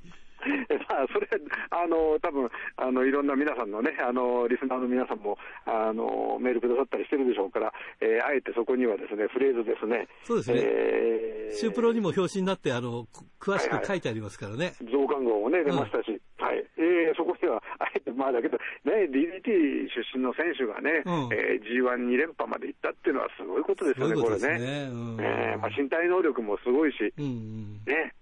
[0.88, 1.28] まあ、それ、
[1.70, 10.08] あの、多分あの、いろんな皆さんのね、あの、リスナーの皆さんも、あの、メールくださったりしてるでしょうから、えーあえてそこにはですね、フレーズですね。
[10.22, 13.06] そうですねえーシュープロにも表紙になって、あの、
[13.38, 14.72] く詳しく書いてありますからね。
[14.90, 16.64] 増刊号もね、出ましたし、はい。
[16.78, 24.88] えーそこには、あえて、まあだけど、ね、DDT 出身の選手がね、うんえー G12 連覇まで行ったっていうのはすごいことですよね、そういうことこれね。
[24.90, 25.16] うん。
[25.20, 27.80] えーまあ、身体能力もすごいし、うんうん。
[27.86, 28.13] ね。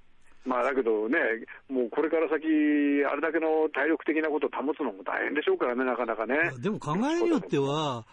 [0.52, 1.16] まあだけどね、
[1.70, 2.44] もうこれから先、
[3.08, 6.36] あれだけの体力的なことを保つのも大変でしょうからね、なかなかね。
[6.60, 8.04] でも考えによっては、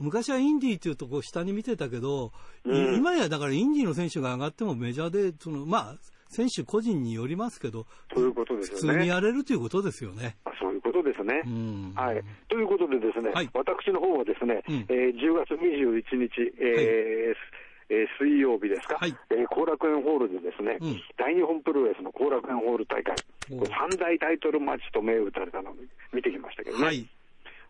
[0.00, 2.32] 昔はインディーっていうとこう下に見てたけど、
[2.66, 5.96] いうん今やだからインディーの選手が上がってもメジャーで、その、まあ、
[6.28, 9.06] 選手個人によりますけど、ということです普通に。
[9.06, 10.36] やれるということですよね。
[10.44, 11.42] まあそういうことですね。
[11.46, 11.92] うん。
[11.94, 12.20] はい。
[12.48, 23.14] ということでですね、はい私の方はですね、うんえー10月21日、えーえー水曜日ですか、はいえー後楽園ホールでですね、うん大日本プロレスの後楽園ホール大会、
[23.48, 25.74] 三大タイトルマッチと銘打たれたのを
[26.12, 26.84] 見てきましたけどね。
[26.84, 27.06] はい。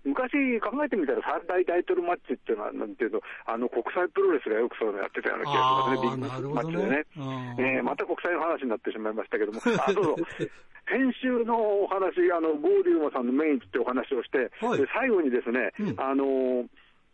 [0.07, 7.05] 昔考えてみたら三大タイトルマッチっていうのは、なんていうの、あの国際プロレスがよくそういうのやってたような気がしますね、ビッグマッチでねね。。
[7.17, 10.17] うんえーまた国際の話になってしまいましたけども、 あ、そうそう。
[10.87, 16.67] 先週のお話、あの、ゴーリュウマさんのメインってお話をして、はいで最後にですね、うんあのー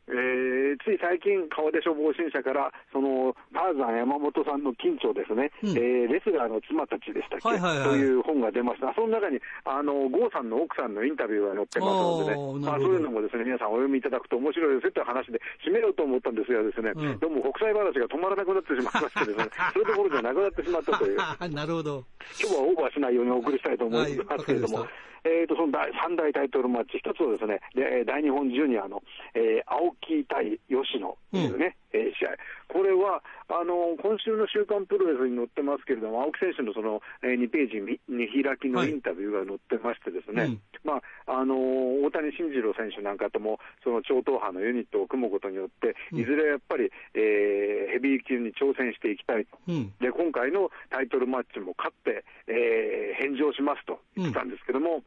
[0.09, 5.71] えー、つい最近、川出消防審査から、そのターザン山本さんの緊張ですね、うん。
[5.79, 7.89] えーレスラーの妻たちでしたっけ、はいはいはい。
[7.91, 17.19] という本が出ました、その中にあの郷さんの奥さんのインタビューが載ってますのでね、まあ、そういうのもですね皆さんお読みいただくと面白いですよという話で締めようと思ったんですが、ですね、うん。
[17.19, 21.17] どうも国際話が止まらなくなってしまいましてですね、 それどころじゃなくなってしまったという。
[21.55, 22.05] なるほど。
[22.43, 24.91] 今日はオーバーしないようにお送りしたいと思いはいますけれども、わか
[25.25, 29.03] えー、とその第3大タイトルマッチ、一つはですね、でえー大日本ジュニアの、
[29.35, 32.37] えー青木対吉野というね、えー試合、
[32.69, 41.57] これはあの今週の週刊プロレスに載ってますけれども、青木選手のその、え2ページ見見開きのインタビューが載ってましてですね、まああの
[42.05, 46.19] 大谷慎次郎選手なんかとも、その超党派のユニットを組むことによって、うん。
[46.21, 49.59] いずれやっぱり、えーヘビー級に挑戦していきたいと。
[49.69, 49.93] うん。
[50.01, 55.03] で今回のタイトルマッチも勝って、えー返上しますと言ってたんですけども、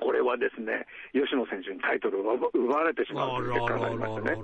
[0.00, 4.36] これはですね、吉野選手にタイトルを奪奪われてしまうという結果になりましたね。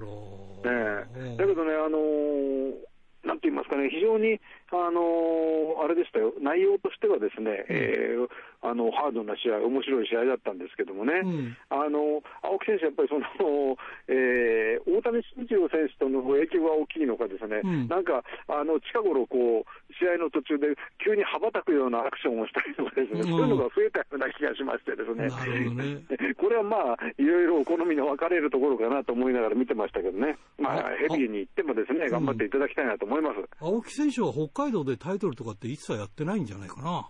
[0.67, 4.39] ええだけどね、あのーなんて言いますかね、非常に、
[4.75, 8.29] あのーあれでしたよ、内容としてはですね、えー
[8.65, 11.57] あのハードな試合、面白い試合だったんですけどもね、うん。
[11.69, 13.77] あの青木選手、やっぱりその、
[14.09, 17.89] えー大谷慎次郎選手との影響が大きいのかですね、うん。
[17.89, 20.73] なんかあの近頃こう、試合の途中で
[21.05, 23.29] 急に羽ばたくようなアクションをしたりとかですね、うん。
[23.29, 25.29] そういうのが増えたような気がしましてですね。
[25.29, 26.01] ね。
[26.41, 33.37] これはまあ、いろいろお好みの分かれるところかなと思いながら見てましたけどね、まあ、あヘビーに行ってもですね、頑張っていただきたいなと思います。
[33.61, 37.09] 青木選手は北海道でタイトルとかって一切やってないんじゃないかな。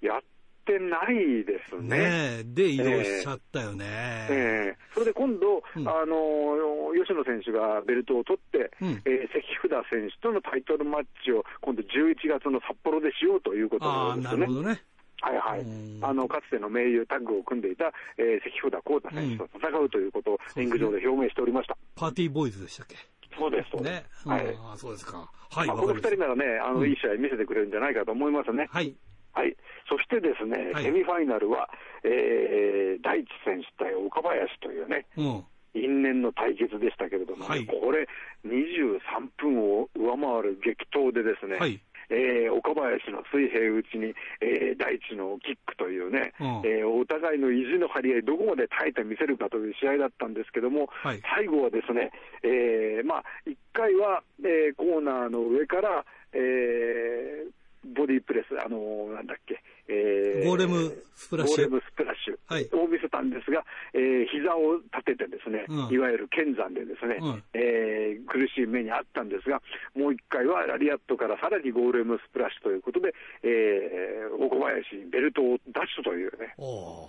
[0.00, 0.20] やっ
[0.64, 1.98] てないですね。
[1.98, 2.44] ねえ。
[2.44, 3.84] で、移動しちゃったよね。
[4.30, 14.62] ええそれで今度、うんあの吉野選手がベルトを取って、うんえー関札選手とのタイトルマッチを今度11月の札幌でしようということなんですよねなるほ。
[14.62, 14.82] どね。
[15.22, 15.64] はいはいう
[16.00, 21.76] んあのかつての盟友タッグを組んでいた、えー関札浩太選手と戦うということをリング上で表明しておりました。
[21.94, 22.96] パーティーボーイズでしたっけ？
[23.36, 24.28] そうです、そうです。
[24.28, 24.34] ね。
[24.34, 25.30] はいああ、そうですか。
[25.50, 28.68] はい、まあ、この二人ならね、あの、うんいい試合見せてくれるんじゃないかと思いますね。
[28.70, 28.94] はい。
[29.32, 29.56] はい。
[29.88, 31.68] そしてですね、はいセミファイナルは、
[32.04, 35.44] えー、大地選手対岡林というね、うん。
[35.74, 38.08] 因縁の対決でしたけれども、はいこれ、
[38.44, 38.98] 23
[39.38, 41.80] 分を上回る激闘でですね、はい。
[42.10, 46.46] えー岡林の水平打ちに、えー大地のキックというね、うん。
[46.64, 51.20] えーお互いの意地の張り合い、どこまで耐えてみせるかという試合だったんですけども、はい。
[51.34, 52.10] 最後はですね、
[52.42, 57.50] えーまあ、1回は、えーコーナーの上から、えー
[57.96, 61.56] ボディープレス、あのーなんだっけ、えゴーレムスプラッシュ。
[61.56, 62.38] ゴーレムスプラッシュ。
[62.46, 62.68] はい。
[62.72, 65.94] を見せたんですが、えー膝を立ててですね、うん。
[65.94, 67.42] いわゆる剣山でですね、うん。
[67.54, 69.60] えー苦しい目にあったんですが、
[69.94, 77.08] もう一回はラリアットからさらにゴーレムスプラッシュということで、えー、岡林にベルトを奪取というね、お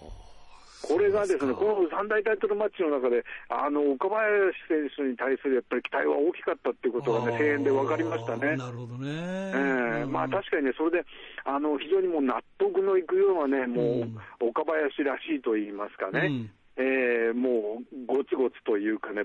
[0.82, 8.58] これがですね、この三大タイトルマッチの中で、あの岡林選手に対するやっぱり期待は大きかったっていうことがね、声援で分かりましたね。
[8.58, 9.08] なるほどね。
[9.08, 11.06] ええまあ確かにね、それで
[11.46, 14.08] あの非常にもう納得のいくようなね、も
[14.42, 19.24] う岡林らしいと言いますかね、ええもうごつごつというかね、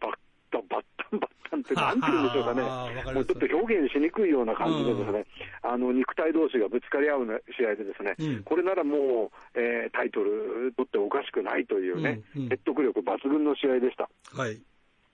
[0.00, 0.12] バッ
[0.50, 2.62] タバッタンバッタンって、なんて言うんでしょうかね。
[3.14, 5.26] もうちょっと表現しにくいような感じでですね、
[5.62, 8.42] あの肉体同士がぶつかり合うね試合でですね、うん。
[8.44, 12.48] これならもう、えータイトル取っておかしくないというね、うんうん。
[12.48, 14.08] 説得力抜群の試合でした。
[14.34, 14.60] はい。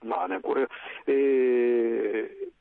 [0.05, 0.67] まあね、これ、
[1.09, 2.55] えー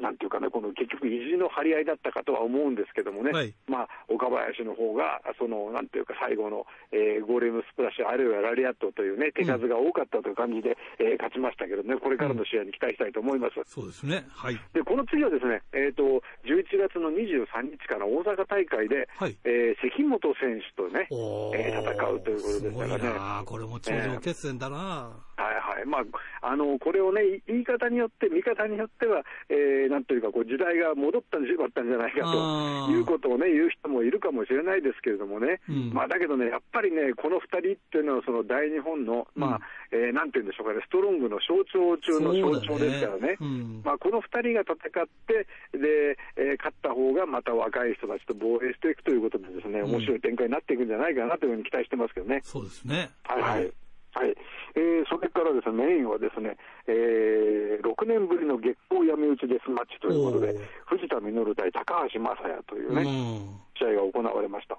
[0.00, 13.60] なんていうかね、この結局、意地の張り合いだったかとは思うんですけどもね、はいまあ、岡林の方が、その、なんていうか、最後の、えーゴーレムスプラッシュ、あるいはラリアットというね、手数が多かったという感じで、えー勝ちましたけどね、これからの試合に期待したいと思います。
[13.66, 14.24] そうですね。
[14.30, 14.60] はい。
[14.72, 16.02] で、この次はですね、えっ、と、
[16.46, 23.04] 11月の23日から大阪大会で、はいえー関本選手とね、おえー戦うということですからね。
[23.04, 26.02] なこれも頂上決戦だな、はいはいまあ、
[26.50, 39.60] あのこれをね、い言い方によって、見方によっては、えーなんというかこう、時代が戻ったんじゃったんじゃないかということをね、言う人もいるかもしれないですけれどもね、うんまあ、だけどね、やっぱりね、この2人っていうのは、その大日本の、まあ
[39.92, 43.36] えーなんていうんでしょうかね、ストロングの象徴中の象徴ですからね。
[43.40, 45.46] うんまあ、この2人が戦って、
[45.78, 52.40] でえー勝った方がまた若い人たちと防衛していくということで、ですねうん面白い展開になっていくんじゃないかなというふうに期待してますけどね。
[52.42, 53.10] そうですね。
[53.24, 53.72] はいはい。
[54.14, 54.34] はい
[54.74, 60.54] えーそれからですね、メインはですね、えー6年ぶりの月光闇打ちデスマッチということで
[60.86, 63.60] 藤田実対高橋正也といううね、ん。
[63.78, 64.78] 試合が行われました。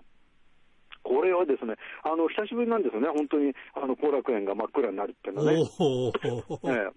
[1.03, 5.59] これはですね、あの久しぶりなんですよね、本当にあの後楽園が真っ暗になるっていうのはね。
[5.79, 6.11] おお、
[6.65, 6.89] え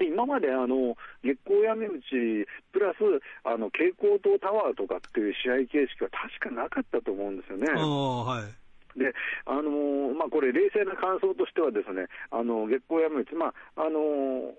[0.00, 2.96] え今まであの月光闇打ちプラス
[3.44, 7.70] あの蛍光灯タワーとかっていう試合形式は確かなかったと思うんですよね。
[7.70, 8.61] はい。
[8.96, 9.14] で、
[9.46, 14.54] あの、まあ、これ、冷静な感想としてはですね、あの月光山道、まああの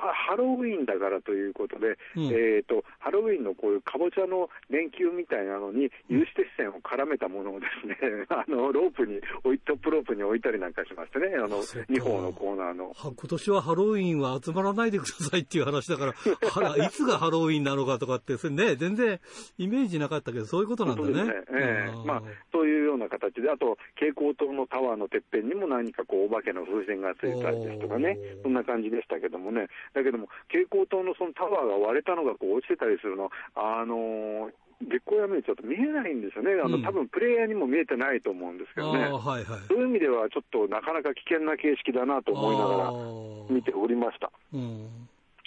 [0.00, 7.96] ハロウィーンだからということで、うん、えーと、ハロウィーンのこういうかぼちゃの連休みたいなのに、有刺鉄線を絡めたものをですね、
[8.30, 12.92] あのロープに置い、トップロープに置いたりなんかしましてね、あの2本のコーナーの。
[12.94, 16.06] 今年はハロウィーンは集まらないでくださいっていう話だか
[16.60, 19.20] ら、いつがハロウィーンなのかとかって、それね、全然
[19.58, 21.24] イメージなかったけど、そういうことなんだね。
[21.24, 21.32] ね。
[21.50, 44.30] えー、まあ、そういうような形で、あと、蛍光灯のタワーのてっぺんにも何かこう、お化けの風船がついたりですとかね、そんな感じでしたけどもね、だけども、蛍光灯のそのタワーが割れたのがこう落ちてたりするの、あのー月光闇ちょっと見えないんですよね、あの、うん、多分プレイヤーにも見えてないと思うんですけどね、はいはい、そういう意味では、ちょっとなかなか危険な形式だなと思いながら見ておりました。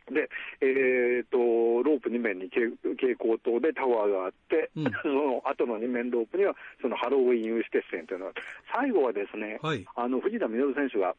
[0.07, 0.29] で、
[0.61, 1.37] えーと、
[1.83, 2.71] ロープ2面に蛍
[3.19, 8.31] 光灯でタワーがあって、うん、 その後の2面ロープには、そのハロウィン有刺鉄線というのは、
[8.71, 11.15] 最後はですね、はい、あの藤田稔選手が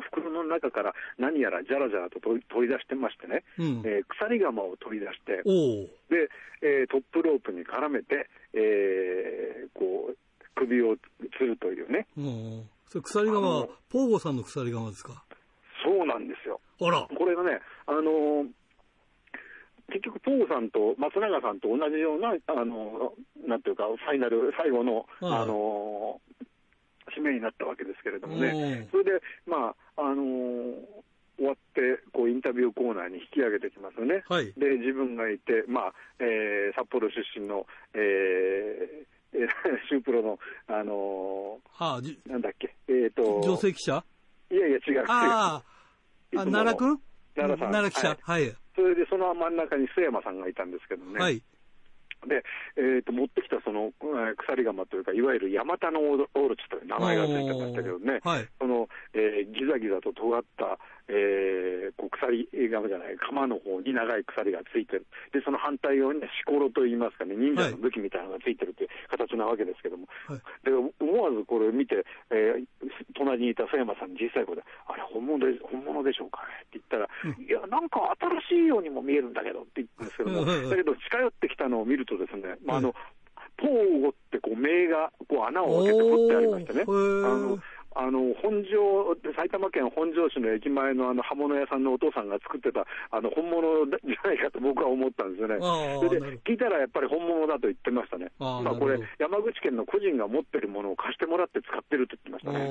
[0.00, 6.28] 袋の中から何やらじゃらじゃらと取り出してましてね、うん、えー、鎖鎌を取り出して、で、
[6.62, 10.16] えー、トップロープに絡めて、えー、こう、
[10.54, 10.96] 首を
[11.40, 12.06] 吊るというね。
[12.88, 15.24] それ鎖鎌は、ポーゴさんの鎖鎌ですか？
[15.84, 16.60] そうなんですよ。
[16.80, 17.08] あら。
[17.16, 18.46] これがね、あのー、
[19.88, 26.46] 結局、ポーさんと松永さんと同じような、あのー、なんていうか、ファイナル、最後の、あのー
[27.16, 29.10] 締めになったわけですけれどもね、それで、
[29.46, 30.74] まあ、あのー、
[31.36, 34.22] 終わって、こう、インタビューコーナーに引き上げてきますよね。
[34.28, 39.48] はい、で、自分がいて、まあ、えー、札幌出身の、えー、えー、
[39.88, 40.38] シュープロの、
[40.68, 43.40] あのー、はあ、なんだっけ、えっ、ー、と。
[43.40, 44.04] 女性記者？
[44.50, 45.04] いやいや、違う。
[45.08, 45.62] あ
[46.36, 47.00] あ、奈良君？
[47.34, 47.72] 奈良さん。
[47.72, 48.56] 奈良記者、はい、はい。
[48.76, 51.18] それで、その真ん中に須山さんがいたんですけどね。
[51.18, 51.42] はい。
[52.26, 52.44] で、
[52.76, 60.78] えーと、持ってきたその、えー、鎖鎌というか、いわゆるヤマタノオロチという名前がついてましたけどね、はい、その、えー、ギザギザと尖った、
[61.12, 65.04] えー、こう鎖鎌じゃない、鎌の方に長い鎖がついてる。
[65.32, 72.64] で、その反対側にはシコロといいますかね、忍者の武器みたいなのがついてるという形なわけですけども、はい、で思わずこれを見て、えー、
[73.14, 76.64] 隣にいた佐山さんに実際これ、あれ本物で、本物でしょうかね？
[76.64, 78.08] って言ったら、うん、いや、なんか
[78.48, 82.94] 新しいようにも見えるんだけどって言ったんですけども、だけど近寄ってきたのを見るとですね、まあ、あの、
[83.58, 87.58] ポーゴってこう名がこう穴を開けて掘ってありましてね、あの
[87.94, 95.56] あの本庄、埼玉県本庄市の駅前のあの刃物屋さんのお父さんが作ってたあの本物じゃないかと僕は思ったんですよね。
[95.60, 98.32] それで聞いたらやっぱり本物だと言ってましたね。
[98.38, 102.64] まあこれ山口県の個人が持ってるものを貸してもらって使ってると言ってましたね。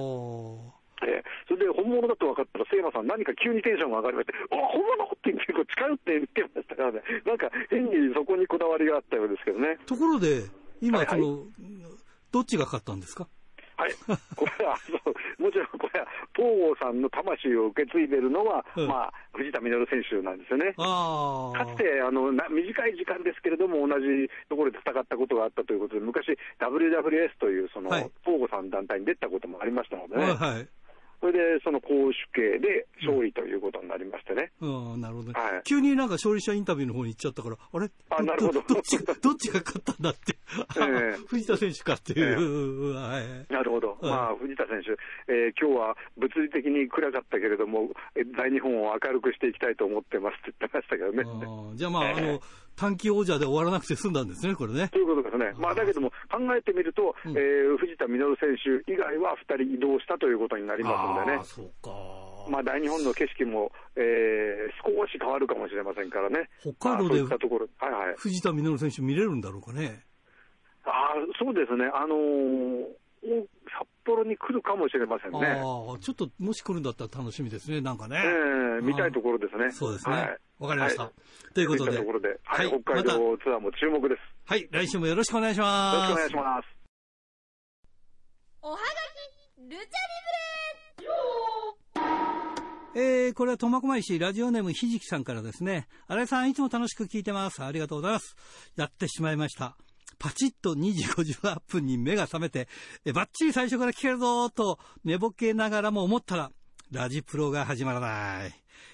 [1.03, 9.79] えー、それで本物だと分かったら、セイマさん、何か急にテンションが上がりまして、あ本物って結構近寄って見てましたからね、なんか変にそこにこだわりがあったようですけどね。
[9.87, 10.43] ところで、
[10.79, 11.45] 今、はいはい、その、
[12.31, 13.27] どっちが勝ったんですか？
[13.81, 13.93] はい、
[14.37, 14.77] これは
[15.41, 16.05] もちろんこれは
[16.37, 20.77] 東郷さんの魂を受け継いでるのは、うん、まあ、藤田稔選手なんですよね。
[20.77, 30.33] かつてあのな短い時間ですけれども、同じところで戦ったことがあったということで、昔、WWS というその、はい、東郷さんの団体に出たこともありましたのでね。
[30.37, 30.67] はい
[31.21, 34.51] それで、その攻守系で勝利ということになりましてね。
[34.59, 35.61] うん、うん、なるほど、ね、はい。
[35.63, 37.89] 急になんか勝利者インタビューの方に行っちゃったから、あれ？
[38.09, 38.61] あ、なるほど。
[38.61, 40.35] どっちが、どっちが勝ったんだって。
[40.77, 42.25] えー、 藤田選手かっていう。
[42.25, 43.53] えー、はい。
[43.53, 43.97] なるほど。
[44.01, 44.91] まあ、藤田選手、
[45.31, 47.91] えー、今日は物理的に暗かったけれども、
[48.35, 51.23] 大日本を明るくしていきたいと思ってますって言ってましたけどね。
[51.25, 52.41] あじゃあまあ、あの、
[52.81, 54.89] 短期王者で終わらなくて済んだんですね、これね。
[54.89, 55.53] ということですね。
[55.61, 61.43] まあ、だけども、考えてみると、うん、えー、藤田稔選手以外は2人移動したということになりますんでね。
[61.45, 61.91] そうか。
[62.49, 66.49] まあ、大日本の景色も、えー、少し変わるかもしれませんからね。
[66.59, 70.01] 北海道で、まあ、ところはいはい、藤田稔選手見れるんだろうかね。
[70.83, 71.85] あそうですね。
[71.93, 75.47] あのー札幌に来るかもしれませんね。
[75.47, 78.17] あちょっと、もし来るんだったら楽しみですね、なんかね。
[78.17, 79.71] ええー、見たいところですね。
[79.71, 80.15] そうですね。
[80.15, 81.03] わ、はい、かりました。
[81.03, 81.97] はい、ということで。
[81.97, 84.21] ところで、はい、北海道ツアーも注目です。
[84.45, 86.11] はい、来週もよろしくお願いします。
[86.11, 86.81] よろしくお願いします。
[88.63, 89.85] おはがき、ルチャリブ
[92.97, 95.87] レえー、これは苫小牧市ラジオネームひじきさんからですね。
[96.07, 97.63] 新井さん、いつも楽しく聞いてます。
[97.63, 98.35] ありがとうございます。
[98.75, 99.77] やってしまいました。
[100.21, 102.67] パチッと2時58分に目が覚めて、
[103.05, 106.51] えバッチリ最初から聞けるぞと寝ぼけながらも思ったら、
[106.91, 108.53] ラジプロが始まらない。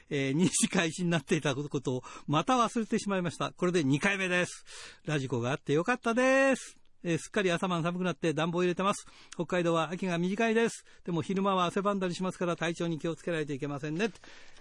[0.09, 3.51] えー、2時開始になっていたことをまた忘れてしまいました。
[3.51, 4.63] これで2回目です。
[5.05, 6.77] ラジコがあってよかったです。
[7.07, 9.07] えー、すっかり朝晩寒くなって暖房入れてます。
[9.33, 10.83] 北海道は秋が短いです。
[11.05, 14.09] でも昼間は汗ばんだりしますから体調に気をつけないといけませんね。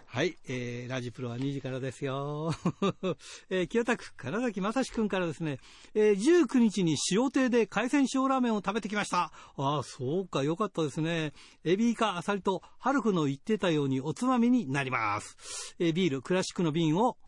[0.07, 2.55] はい、えー、ラジプロは2時からですよ。
[3.51, 5.59] えー、清田区、金崎正史君からですね、
[5.95, 9.33] えー、19日に塩亭で海鮮塩ラーメンを食べてきました。
[9.57, 11.33] ああ、そうか、よかったですね。
[11.65, 15.75] エビイカ、アサリと、ハルクの言ってたようにおつまみになります。
[15.81, 17.19] えー、ビール、クラシックの瓶を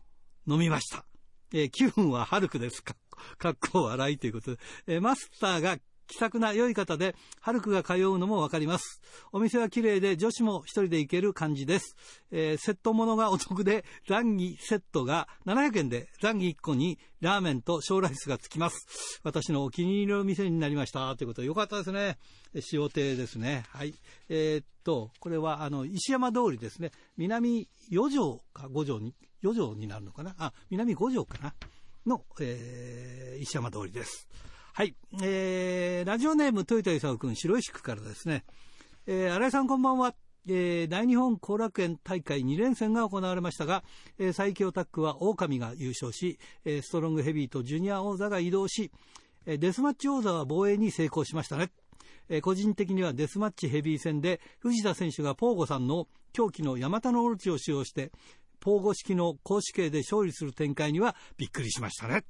[0.47, 1.05] 飲みました。
[1.51, 2.95] えー、気分はハルクですか？
[3.37, 5.77] かっこ笑いということで、えー、マスターが
[6.09, 8.99] 気さくな良い方で、ハルクが通うのもわかります。
[9.31, 11.95] お店は綺麗で、女子も一人で行ける感じです。
[12.31, 19.21] えー、セットものがお得で、ザンギセットが700円で、ザンギ1個にラーメンと小ライスがつきます。
[19.23, 21.15] 私のお気に入りの店になりました。
[21.15, 22.17] ということで、よかったですね。
[22.73, 23.65] 塩亭ですね。
[23.69, 23.93] はい。
[24.29, 26.91] えー、っと、これは、あの、石山通りですね。
[27.17, 29.13] 南4条か5条に、
[29.43, 30.35] 4条になるのかな？
[30.39, 31.53] あ、南5条かな？
[32.09, 34.27] の、えー、石山通りです。
[34.73, 34.95] はい。
[35.21, 38.43] えー、ラジオネーム、豊田勲君、白石区からですね。
[39.07, 40.15] えー、新井さんこんばんは。
[40.47, 43.83] えー、大日本後楽園大会2連戦が行われましたが、
[44.17, 48.91] えー、最強タッグは狼が優勝し、えー、ストロングヘビーとジュニア王座が移動し、
[49.45, 51.71] えー、デスマッチ王座は防衛に成功しましたね。
[52.29, 58.11] えー、個人的にはデスマッチヘビー戦で藤田選手がポーゴさんの狂気のヤマタノオロチを使用して、
[58.59, 62.23] ポーゴ式の公式系で勝利する展開にはびっくりしましたね。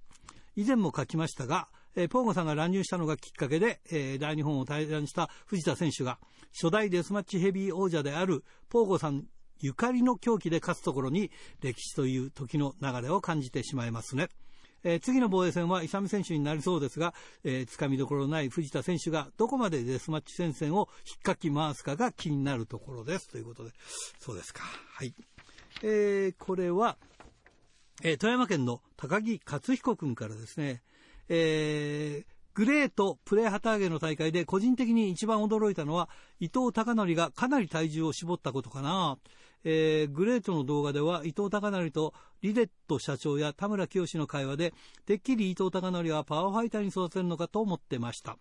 [0.56, 6.20] 以前も書きましたが、え、ポーゴさんが乱入したのがきっかけで、えー、大日本を退団した藤田選手が、
[6.54, 9.26] 初代デスマッチヘビー王者であるポーゴさん
[9.62, 14.30] ゆかりの狂気で勝つところに、歴史という時の流れを感じてしまいますね。
[14.84, 17.14] えー、次の防衛戦は勇選手になりそうですが、
[17.44, 23.28] えー、つかみどころのない藤田選手がどこまでデスマッチ戦線を引っかき回すかが気になるところです。
[23.28, 23.72] ということで、
[24.20, 24.64] そうですか。
[24.64, 25.14] はい。
[25.82, 26.98] えー、これは、
[28.04, 30.82] えー、富山県の高木克彦君からですね、
[31.30, 36.10] えー、グレートプレー旗揚げの大会で個人的に一番驚いたのは
[36.40, 39.18] 伊藤孝則がかなり体重を絞ったことかな。
[39.66, 44.74] えー、グレートの動画では伊藤孝則とリレット社長や田村清の会話で
[45.06, 48.38] てっきり伊藤孝則はパワーファイターに育てるのかと思ってました。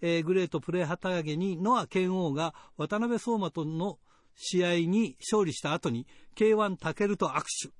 [0.00, 3.98] えー、グレートプレー旗揚げにノア剣王が渡辺相馬との
[4.36, 6.06] 試合に勝利した後に
[6.36, 7.72] K1 タケルと握手。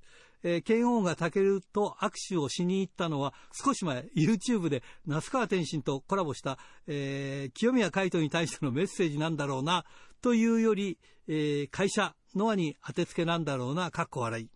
[0.47, 9.85] えー、剣王がタケルと握手をしに行ったのは少し前 YouTube で那須川天心とコラボした、えー、清宮海斗に対してのメッセージなんだろうな
[10.21, 14.49] というより、えー、会社ノアに当てつけなんだろうな、かっこ笑い。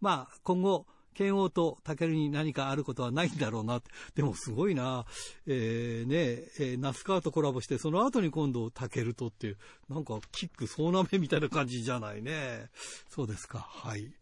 [0.00, 0.86] まあ今後
[1.16, 3.80] 剣王とタケルに何かあることはないんだろうな。
[4.14, 5.06] でもすごいな。
[5.46, 9.56] えー、ねえ、ー、ナスカーとコラボして、その後に今度タケルとっていう、
[9.88, 12.68] なんかキック総なめみたいな感じじゃないね。
[13.08, 13.60] そうですか。
[13.60, 14.12] はい。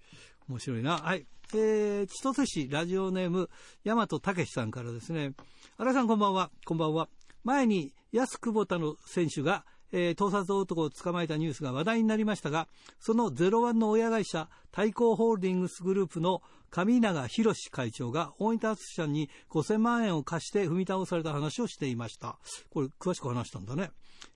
[0.49, 0.99] 面白いな。
[0.99, 1.27] はい。
[1.53, 3.51] えー、千歳市ラジオネーム、
[3.85, 5.33] 大和武さんからですね。
[5.79, 6.51] 新井さんこんばんは。
[6.65, 7.09] こんばんは。
[7.43, 9.65] 前に、安久保田の選手が、
[9.97, 12.67] えー、盗撮男を捕まえたニュースが話題になりましたが、
[12.99, 16.43] そのゼロワンの親会社、対抗ホールディングスグループの
[16.73, 22.41] 上永博会長が大分淳さんに5000万円を貸して踏み倒された話をしていました。
[22.71, 23.93] これ、詳しく話したんだね。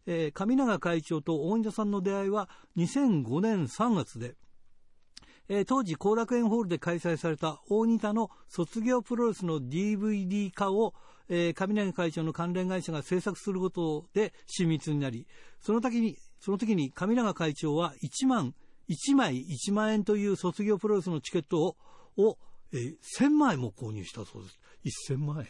[0.06, 4.36] えー、上永会長と大分さんの出会いは2005年3月で、
[5.48, 10.94] えー、当時後楽園ホールで開催された大仁田の卒業プロレスの DVD 化を、
[11.28, 15.26] えー、上永会長の関連会社が制作することで親密になり、
[15.60, 18.54] その時に、その時に上永会長は1万、
[18.88, 21.76] 1枚1万円という卒業プロレスのチケットを、
[22.16, 22.38] を
[22.72, 24.42] えー、1000枚も購入したそう
[24.84, 25.12] です。
[25.12, 25.46] 1000万円。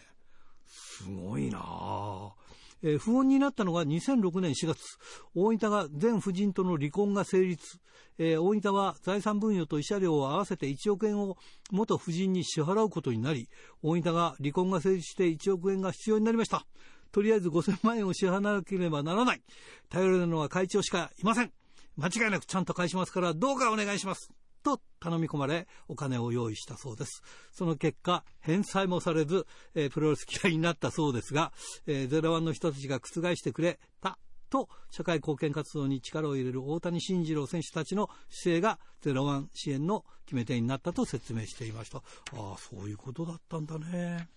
[0.66, 2.47] すごいなぁ。
[2.82, 4.98] えー、不穏になったのが2006年4月、
[5.34, 7.78] 大分が前夫人との離婚が成立、
[8.18, 11.36] えー、大分は財産分与と慰謝料を合わせて1億円を
[11.70, 13.48] 元夫人に支払うことになり、
[13.82, 16.66] 大分が離婚が成立して1億円が必要になりました。
[17.10, 19.42] とりあえず5000万円を支払わなければならない。
[19.88, 21.52] 頼れるのは会長しかいません。
[21.96, 24.30] 間違いなくちゃんと返しますから、どうかお願いします。
[24.62, 27.22] と頼み込まれ、お金を用意したそうです。
[27.52, 31.52] その結果、返済もされず、えー、プロレス嫌いになったそうですが、
[31.86, 34.18] えー、ゼロワンの人たちが覆してくれた
[34.50, 41.98] と、社会貢献活動に力を入れる大谷慎次郎選手たちの姿勢がゼロワン支援の決め手になったと説明していました。
[41.98, 42.02] あ
[42.32, 44.28] あ、そういうことだったんだね。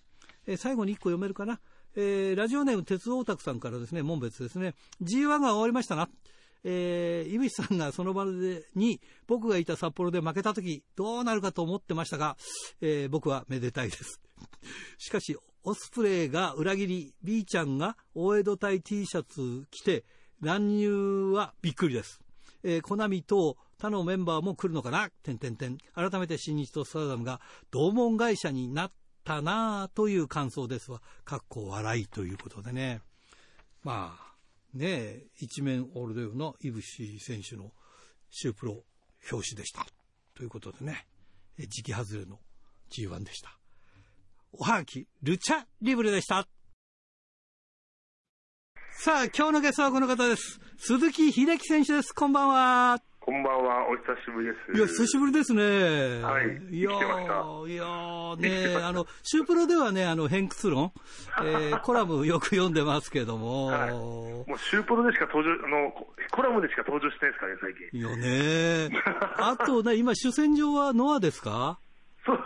[0.46, 1.60] えー、最後に1個読めるかな。
[1.94, 4.74] えー、ラジオネーム鉄オタクさんからですね、門別ですね。
[5.02, 6.08] G1 が終わりましたな。
[6.64, 12.36] えー、井口さんがその場でに僕がいた札幌で負けた時どうなるかと思ってましたが、
[12.80, 14.20] えー、僕はめでたいです。
[14.98, 20.04] しかし、オスプレイが裏切り、B ちゃんが大江戸隊 T シャツ着て
[20.40, 22.20] 乱入はびっくりです。
[22.64, 25.10] えー、コナミと他のメンバーも来るのかな？
[25.10, 25.78] てんてんてん。
[25.94, 27.40] 改めて新日とスタダムが
[27.70, 28.92] 同門会社になっ
[29.24, 31.02] たなという感想ですわ。
[31.24, 33.00] かっこ笑いということでね。
[33.82, 34.31] まあ、
[34.74, 37.72] ね一面オールドよのイブシ選手の
[38.30, 38.84] シュープロ
[39.30, 39.86] 表紙でした。
[40.34, 41.06] ということでね、
[41.68, 42.40] 時期外れの
[42.90, 43.58] G1 でした。
[44.52, 46.46] おはがき、ルチャリブレでした。
[48.98, 50.60] さあ、今日のゲストはこの方です。
[50.78, 52.12] 鈴木秀樹選手です。
[52.12, 53.11] こんばんは。
[53.24, 54.76] こんばんは、お久しぶりです。
[54.76, 55.62] いや、久しぶりですね。
[56.22, 56.46] はい。
[56.74, 60.92] いやいやね、あの、シュープロではね、あの、偏屈論、
[61.40, 63.66] えー、 コラムよく読んでますけども。
[63.66, 65.92] はい、もうシュープロでしか登場、あの、
[66.32, 68.00] コラムでしか登場してないですからね、最近。
[68.00, 69.02] いやね
[69.36, 71.78] あとね、今、主戦場はノアですか？
[72.26, 72.38] そう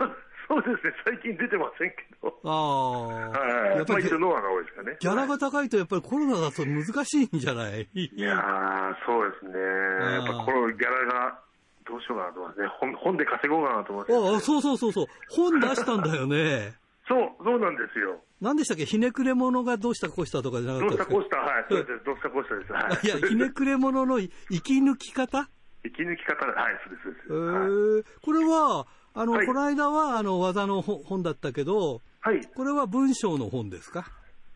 [0.47, 2.39] そうですね、最近出てませんけど。
[2.45, 3.07] ああ。
[3.29, 3.77] はい。
[3.77, 4.97] やっぱり、ノアが多いですかね。
[4.99, 7.87] ギャラが高いとやっぱりコロナだと難しいんじゃない？
[7.93, 9.59] いやー、そうですね。
[9.59, 11.39] やっぱコロギャラが、
[11.85, 12.67] どうしようかなと思いますね。
[12.79, 14.17] 本本で稼ごうかなと思って、ね。
[14.17, 15.05] ああ、そうそうそうそう。
[15.29, 16.75] 本出したんだよね。
[17.07, 18.21] そう、そうなんですよ。
[18.41, 18.85] 何でしたっけ？
[18.85, 21.65] ひねくれ者がどうしたこうしたとかじゃなかったですかどうしたこうした、はい。
[21.69, 22.05] そうです。
[22.05, 22.71] どうしたこうしたです。
[22.73, 23.19] はい。
[23.19, 24.29] いや、ひねくれ者の生
[24.61, 25.49] き抜き方？
[25.83, 27.27] 生き抜き方、はい、そうです。
[27.29, 28.85] えー、はい、これは、
[29.17, 32.45] あの、はい、この間は、あの、技の本だったけど、はい。
[32.55, 34.05] これは文章の本ですか？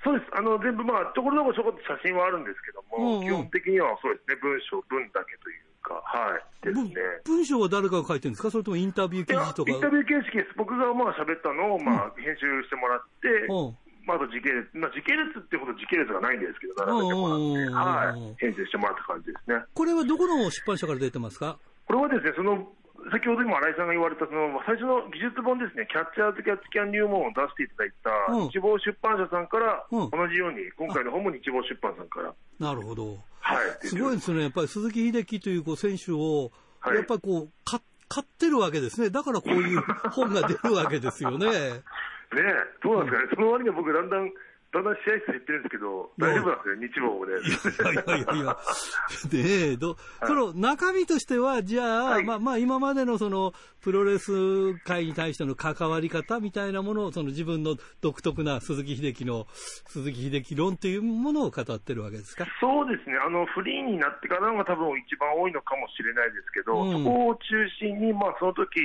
[0.04, 0.30] そうです。
[0.38, 6.46] あの、全部、まあ、ところどころちょこっと写真はあるんですけども、うんうん、基本的にはそうですね、文章、文だけというか、はい。
[6.62, 6.94] ですね。
[7.26, 8.52] 文章は誰かが書いてるんですか？
[8.52, 10.54] それともインタビュー記事とかインタビュー形式です。
[10.58, 19.66] 僕がまあ喋ったのを、まあ、編集してもらって、うんまあ、あと時系列、まあ、時系列ってほど時系列がないんですけど、並べてもらって、はい、編集してもらった感じですね。
[19.74, 21.58] これはどこの出版社から出てますか？
[21.86, 22.68] これはですね、その
[23.10, 32.34] 先ほど今、新井さんが言われた、その最初の技術本ですね、キャッチャーズ・キャッチキャン入門を出していただいた、日望出版社さんから、同じように、今回の本も日望出版さんから。
[32.60, 33.18] なるほど。
[33.42, 33.88] はい。
[33.88, 34.44] すごいですね。
[34.44, 36.52] やっぱり鈴木秀樹というこう選手を、
[36.86, 37.80] やっぱりこう、買
[38.24, 39.10] ってるわけですね。
[39.10, 39.82] だからこういう
[40.12, 41.48] 本が出るわけですよね。
[42.32, 43.30] ねえ、どうなんですかね。
[43.36, 44.32] その割には僕、だんだん、
[44.74, 47.34] だんだん試合数減ってるんですけど、大丈夫なんですよ、日望で。
[47.34, 48.58] いやいやいやいや、
[49.30, 53.52] で、ど、その中身としては、じゃあ、はい、まあまあ今までのその、
[53.82, 59.46] プロレス界に対しての関わり方みたいなものを、その自分の独特な鈴木秀樹の、
[59.88, 62.46] 鈴木秀樹論というものを語ってるわけですか？
[62.62, 63.18] そうですね。
[63.18, 67.42] あの、フリーになってからが多分一番多いのかもしれないですけど、うん、そこを中
[67.80, 68.80] 心に、まあその時、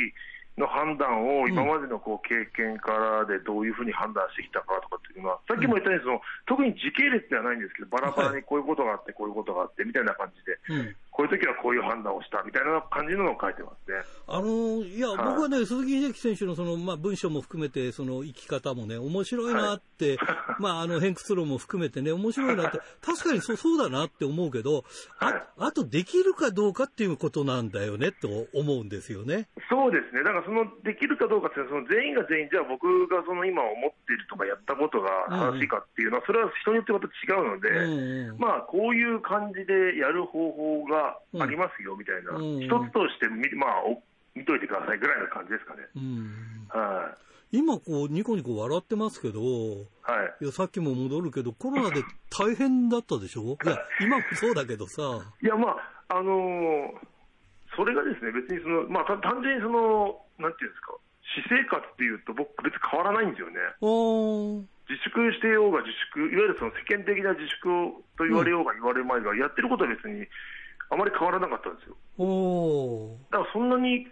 [0.57, 10.57] の判断を今までのこう経験からでどういうふうに判断してきたかとかっていうのは、さっきも言ったようにその、特に時系列ではないんですけど、バラバラにこういうことがあって、こういうことがあってみたいな感じで、
[11.17, 13.97] こういう時はこういう判断をしたみたいな感じのを書いてますね。
[14.29, 24.85] あのいや、僕はね、鈴木秀樹選手のその、まあ、文章も含めて、その生き方もね、面白いなって、はい、まあ、あの、偏屈論も含めてね、面白いなって、 確かにそうそうだなって思うけど、
[25.19, 29.49] あ、はい、あとできるかどうかっていうことなんだよね、と思うんですよね。
[29.71, 30.23] そうですね。
[30.23, 35.09] だからその、できるかどうかっていうのは、その全員が全員、じゃあ僕がその今思っているとかやったことが
[35.55, 43.71] 正しいかっていうのは、それは人によってまた違うので、うん、まあ、こういう感じでやる方法がありますよみたいな、うん、一つとしてみ、まあ、
[44.35, 45.83] 見といてくださいぐらいの感じですかね。
[46.69, 47.15] は
[47.53, 49.45] い、今こう、ニコニコ笑ってますけど、は
[50.41, 53.57] い、いやさっきも戻るけど、コロナで大変だったでしょ？
[53.65, 55.03] いや、今もそうだけどさ。
[55.43, 55.77] いや、ま
[56.09, 56.91] あ、あのー、
[57.77, 60.95] それがですね、別にその、まあ、単純にその、なんていうんですか、
[61.37, 63.59] 私生活っていうと、僕、別に変わらないんですよね。
[64.89, 67.67] 自粛してようが自粛、いわゆるその世間的な自粛
[68.17, 70.25] と言われようが言われまいが、うん、やってることは別に
[70.91, 71.97] あまり変わらなかったんですよ。
[72.19, 74.07] おだからそんなに、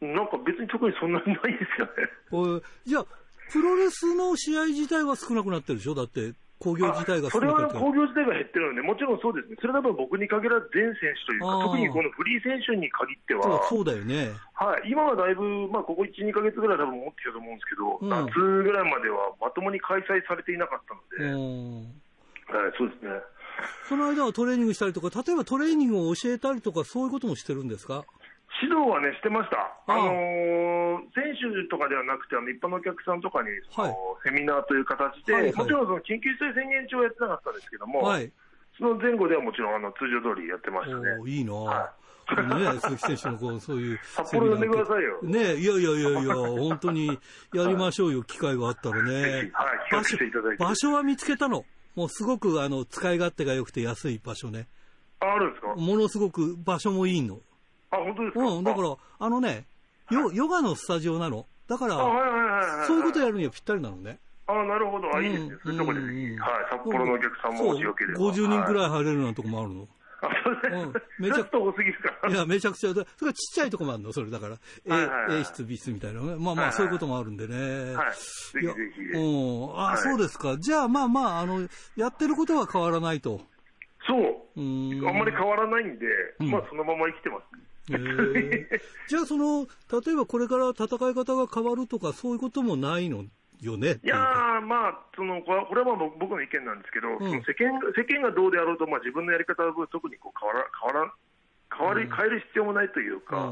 [0.00, 2.62] なんか別に特にそんなにないですよね。
[2.84, 3.06] じゃあ、
[3.52, 5.94] プロレスの試合自体は少なくなってるでしょ？
[5.94, 18.32] だって、興行自体がそれは興行自体が減ってるので、もちろんそうですね、それは僕に限らず全選手というか、特にこのフリー選手に限っては、そうだよね、はい、今はだいぶ、まあ、ここ1、2か月ぐらい多分持ってきたと思うんですけど、うん、夏
[18.64, 21.28] ぐらいまではまともに開催されていなかったので、
[22.48, 23.12] はい、そうですね。
[23.88, 28.04] その間はトレーニングしたりとか、例えばトレーニングを教えたりとか、そういうこともしてるんですか？
[28.62, 29.58] 指導はね、してました。
[29.86, 33.94] あのー、選手とかではなくて、あの一般のお客さんとかに、はい、
[34.24, 38.30] セミナーという形で、はいはい、もちろんその緊急事態宣言中はやってなかったんですけども、はい、
[38.78, 41.02] その前後ではもちろんあの通常通りやってましたね。
[41.26, 42.04] いいな、はい
[42.74, 44.00] ね、鈴木選手のこうそういう。
[44.02, 45.20] 札幌呼んでくださいよ。
[45.22, 47.18] ねいやいやいやいや、本当に
[47.52, 49.50] やりましょうよ、機会があったらね。
[49.52, 50.16] はい、場所
[50.58, 51.66] 場所は見つけたの。
[51.94, 54.66] もうすごくあの使い勝手が良くて安い場所ね。
[55.20, 55.74] あ、あるんですか？
[55.76, 57.38] ものすごく場所もいいの。
[57.90, 58.40] あ、本当ですか？
[58.40, 59.64] うん、だから、あのね、
[60.10, 61.46] ヨヨガのスタジオなの？
[61.68, 61.96] だから、
[62.86, 64.18] そういうことやるにはぴったりなのね。
[64.46, 65.14] あなるほど。
[65.16, 65.54] あ、いいですね。
[65.64, 66.10] そういうとこで、はい、
[66.70, 68.20] 札幌のお客さんもしよければ。
[68.20, 69.88] 50人くらい入れるようなとこもあるの。
[70.28, 70.92] うですね。
[71.18, 72.32] めちゃくちゃ多すぎるから。
[72.32, 74.56] いや、めちゃくちゃ、それからちっちゃいとこもあるの、それだから。
[75.30, 76.36] A, A 室、B 室みたいなね。
[76.38, 77.94] まあまあ、そういうこともあるんでね。
[77.94, 78.10] はい。
[78.12, 79.18] ぜひぜひ。
[79.18, 79.80] うん。
[79.80, 80.56] あ、そうですか。
[80.58, 83.40] じゃあ、まあまあ、あの、やってることは変わらないと。
[84.06, 84.60] そう。
[84.60, 85.08] うん。
[85.08, 86.06] あんまり変わらないんで、
[86.38, 87.44] まあ、そのまま生きてます。
[87.90, 89.66] えー、じゃあ、その、
[90.02, 93.24] 例えばこれから戦い方が変わるとか、そういうこともないの
[93.64, 94.16] よねいや
[94.62, 101.12] まあ、そのこれはまあ僕の意見なんですけど、うん、世間世間がどうであろうと、まあ、自分のやり方は特にこう変わら変わら
[101.76, 103.50] 変わり、変える必要もないというか、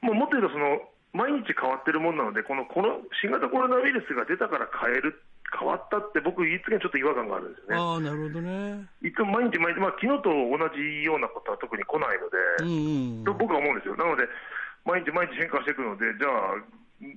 [0.00, 0.80] もうもっと言うとその、
[1.12, 5.20] 毎日変わってるもんなので、このこの新型コロナウイルスが出たから変える、
[5.58, 7.76] 変わったって、僕、言いつけにちょっと違和感があるんですよね。
[7.76, 13.96] あなるほどねいつも毎日毎日、まあ昨日と同じようなことは特に来ないので、うんうん、と僕は思うんですよ。
[13.96, 14.24] なので
[14.86, 16.56] 毎日毎日変化していくので、じゃあ、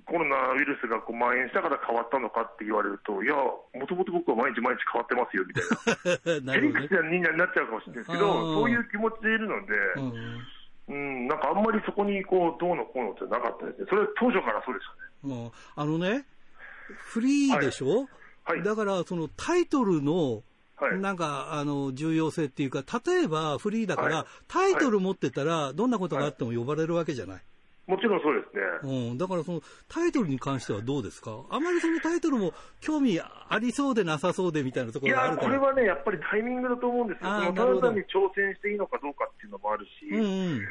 [0.06, 5.60] コロナウイルスがこう蔓延したから変わったのかって言われると、いや、もともと僕は毎日毎日変わってますよみた
[6.32, 9.76] いな、 なり口になっちゃうかもしれないですけど、そういう気持ちでいるので、
[10.88, 14.88] うん、なんかあんまりそこにこうどうのこうのってなかったですね、それは当初からそうでし
[15.22, 15.52] たね。
[15.76, 16.26] あのね、
[16.96, 18.08] フリーでしょ、はい、
[18.46, 20.44] はい、だからそのタイトルの
[21.00, 27.42] なんか、あの、重要性っていうか、例えばフリーだから、タイトル持ってたら、どんなことがあっても呼ばれるわけじゃない。
[27.86, 28.42] もちろんそうで
[28.82, 29.10] すね。
[29.10, 29.18] うん。
[29.18, 31.44] だからそのタイトルに関してはどうですか？
[31.50, 35.50] あまりそのタイトルも興味ありそうでなさそうでみたいなところがあるから。
[35.50, 37.30] いや、これはね、やっぱりタイミングだと思うんですよ。
[37.30, 40.08] ただ単に挑戦していいのかどうかっていうのもあるし。
[40.12, 40.62] うんうん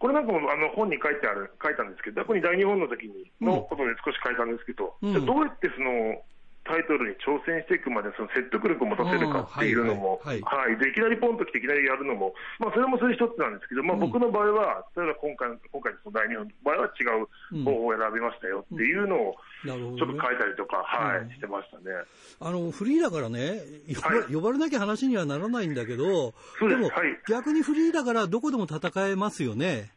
[0.00, 6.16] これなんかもあの本に書いてある、書いたんですけど、ここに大日本の時にのことで少し書いたんですけど、うん、じゃどうやってその
[6.64, 19.34] タイトルに挑戦していくまでその説得力を持たせるかっていうのも、はい、はいはい、でいきなりポンと来ていきなりやるのも、まあ、それもそれ一つなんですけど、まあ、僕の場合は、例えば今回今回の第2の場合は違う方法を選びましたよっていうのを、
[19.64, 21.84] ちょっと書いたりとか、はい、してましたね。
[22.40, 23.60] あのフリーだからね
[24.32, 26.90] 呼ばれなきゃ話にはならないんだけど、でも、
[27.28, 29.90] 逆にフリーだからどこでも戦えますよね。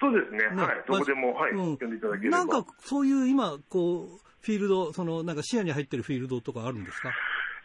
[0.00, 0.54] そうですね。
[0.54, 0.62] ね。
[0.62, 0.84] はい。
[0.86, 2.38] どこでも、はい、うん、呼んでいただければ。
[2.38, 7.10] なんか、そういう今、こう、フィールド、そのなんか視野に入ってるフィールドとかあるんですか？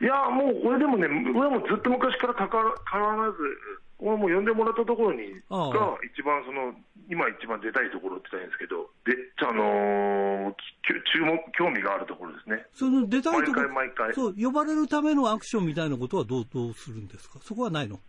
[0.02, 1.06] いや、もうこれでもね、
[1.38, 3.38] 俺もずっと昔から変わらず、
[4.00, 5.70] これも呼んでもらったところにが、
[6.02, 6.74] 一番その、
[7.08, 9.14] 今一番出たいところって言ったんですけど、で、
[9.46, 10.54] あのー、
[11.14, 12.66] 注目、興味があるところですね。
[12.74, 14.14] その出たいところ、毎回毎回。
[14.16, 17.38] そう、呼ばれるためのアクションみたいなことはどう、どうするんですか？
[17.44, 18.00] そこはないの？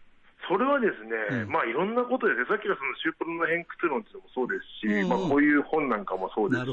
[0.49, 6.71] それはですね、うん、まあいろんなことでさっきのそのシュープロの偏屈論っていうのもそうですし、うんうん、まあこういう本なんかもそうですし、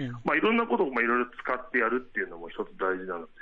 [0.00, 3.32] うん、まあいろんなことをまあいろいろ使ってやるっていうのも一つ大事なので。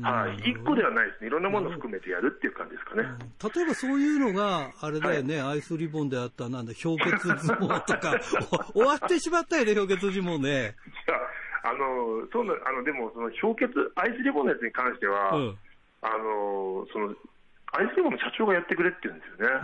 [0.00, 3.04] はい、一個ではないですね、いろんなものを含めてやるっていう感じですかね。
[3.54, 8.18] 例えばそういうのが、あれだよね、はい、アイスリボンであった、なんだ、氷結相撲とか、
[8.72, 10.48] 終わってしまったよね、氷結相撲ね。
[10.48, 11.20] いや、
[11.64, 15.58] あの、そうな、あの、でも、その氷結、アイスリボンのやつに関しては、うん、
[16.00, 17.14] あの、その、
[17.72, 19.60] アイスリボンの社長がやってくれって言うんですよね。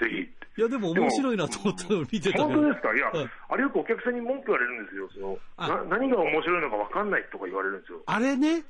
[0.00, 0.60] ぜひ。
[0.60, 2.94] いや、でも面白いなと思ったの見てた本当ですか？
[2.94, 3.12] いや、
[3.48, 5.08] あれよくお客さんに文句言われるんですよ。
[5.14, 8.00] そのな何が面白いのか分かんないとか言われるんですよ。
[8.06, 8.64] あれね。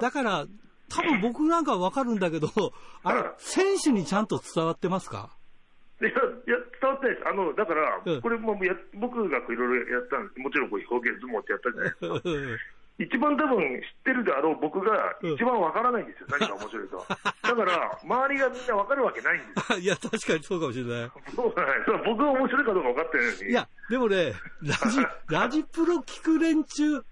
[0.00, 0.46] だから、
[0.88, 2.48] 多分僕なんか分かるんだけど、
[3.02, 5.30] あれ、選手にちゃんと伝わってますか？
[6.00, 6.20] いや、いや
[6.80, 7.28] 伝わってないです。
[7.28, 10.40] あの、だから、これもや僕がいろいろやったんです。
[10.40, 12.20] もちろんこう表現相撲ってやったじゃないですか。
[12.98, 17.04] 一番多分知ってるであろう僕が一番わからないんですよ、うん、何が面白いと。
[17.06, 19.78] だから、周りがみんなわかるわけないんですよ。
[19.78, 21.10] いや、確かにそうかもしれない。
[21.34, 22.02] そうだね。
[22.06, 23.50] 僕が面白いかどうか分かってないのに。
[23.50, 24.32] いや、でもね、
[24.62, 27.04] ラジ、 ラジプロ聞く連中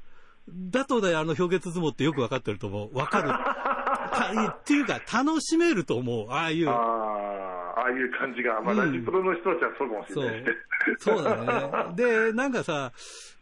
[0.49, 2.97] だとね、あの氷結相撲ってよく分かってると思う。
[2.97, 3.29] わかる。
[4.49, 6.31] っていうか、楽しめると思う。
[6.31, 6.71] ああいう。
[6.71, 10.53] ああいう感じが、まあ、ラジプロの人たちはそうかもしれないで
[10.99, 11.97] すそうそうだね。
[11.97, 12.93] で、なんかさ、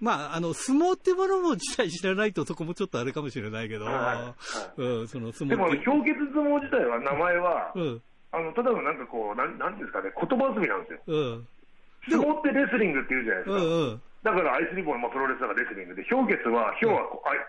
[0.00, 4.34] まあ、あの、相撲ってものも自体知らないとそこもちょっとあれかもしれないけど、は
[4.78, 8.02] い、うん、その相撲でも、氷結相撲自体は、名前は、うん、
[8.32, 11.00] あの、ただのなんかこう、なん、なんですかね、言葉遊びなんですよ。
[11.06, 11.48] うん。
[12.08, 13.62] 相撲ってレスリングって言うじゃないですか。
[13.62, 17.02] うんうんだからアイスリボンはプロレスだからレスリングで、氷結は、氷は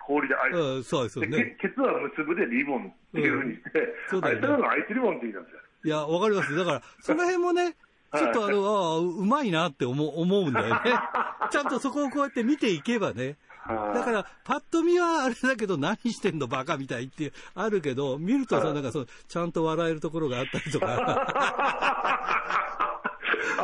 [0.08, 0.58] 氷でアイス。
[0.58, 1.56] うん、そうですよね。
[1.62, 5.62] ケツは結ぶでリボンっていうふうにして、うん、あれただのアイスリボンって言うんですよ。
[5.86, 6.56] いや、わかります。
[6.56, 7.76] だから、その辺もね、
[8.16, 10.82] ちょっとあの、ああ、うまいなって思思うんだよね。
[11.52, 13.38] ちゃんとそこをこうやって見ていけばね。
[13.68, 22.73] だから、パッと見はあれだけど、何してんのバカみたいってあるけど、見るとさ、なんかそう、ちゃんと笑えるところがあったりとか。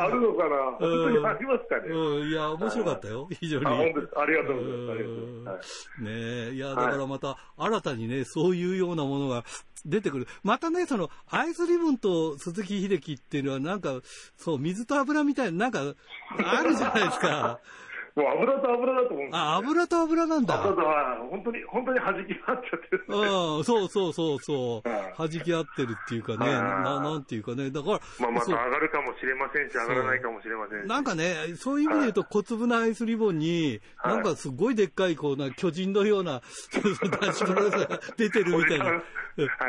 [0.04, 1.88] あるのかな、本当にありますかね？
[1.88, 3.66] うん、いや、面白かったよ、非常に。
[3.66, 4.18] あ、本当です。
[4.18, 4.90] ありがとうございます。
[4.90, 5.90] ありがとうございます。
[6.00, 9.44] ねいや、だからまた、新たにね、そういうようなものが
[9.86, 10.26] 出てくる。
[10.42, 14.00] またね、その、アイスリボンと鈴木秀樹っていうのは、なんか、
[14.36, 15.94] そう、水と油みたいな、なんか、
[16.44, 17.60] あるじゃないですか。
[18.16, 20.54] もう油と油だと思うんです、ね、あ、油と油なんだ。
[20.62, 20.82] 油と
[21.30, 23.16] 本当に、本当に弾き合っちゃってる、ね。
[23.16, 24.88] うん、そうそうそうそう。
[25.16, 28.00] 弾き合ってるっていうかね、ななんていうかね、だから。
[28.18, 30.88] まあまた上がるかもしれませんし、上がらないかもしれませんし。
[30.88, 36.40] なんかね、そういう意味で言うと、小粒なアイスリボンに、なんかすごいでっかい、こうな、巨人のような、
[37.20, 38.84] 男子プロレスが出てるみたいな。
[38.84, 38.92] は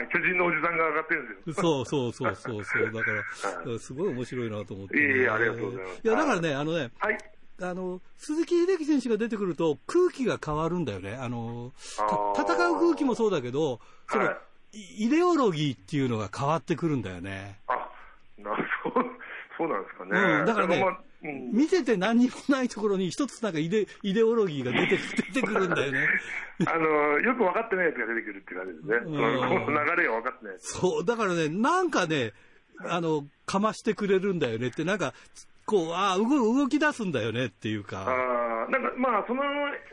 [0.02, 1.64] い、巨人のおじさんが上がってるんですよ。
[1.64, 2.92] そうそうそうそうそう。
[2.92, 3.12] だか
[3.66, 5.02] ら、すごい面白いなと思って、ね。
[5.02, 6.02] いえいえ、ありがとうございます。
[6.04, 7.18] いや、だからね、あのね、はい。
[7.62, 11.14] あの、鈴木秀樹選手が出てくると空気が変わるんだよね。
[11.14, 11.72] あの、
[12.36, 14.38] 戦う空気もそうだけど、その、は
[14.74, 17.60] い、イデオロギーっていうのが変わってくるんだよね。
[17.68, 17.74] あ、
[18.38, 19.06] なるほど。
[19.58, 20.12] そうなんですかね。
[20.40, 24.98] うん、だからね、まうん、見てて何にもないところに一つなんかイデイデオロギーが出て
[25.34, 26.08] 出てくるんだよね。
[26.66, 28.96] あの、よく分かってないやつが出てくるって感じですね。
[28.96, 32.34] うん、この流れが分かってないそう、だからね、なんかね、
[32.86, 35.14] あの、かましてくれるんだよねって、なんか、
[35.72, 38.04] こう、ああ、動動き出すんだよねっていうか。
[38.04, 39.42] あなんか、まあ、その、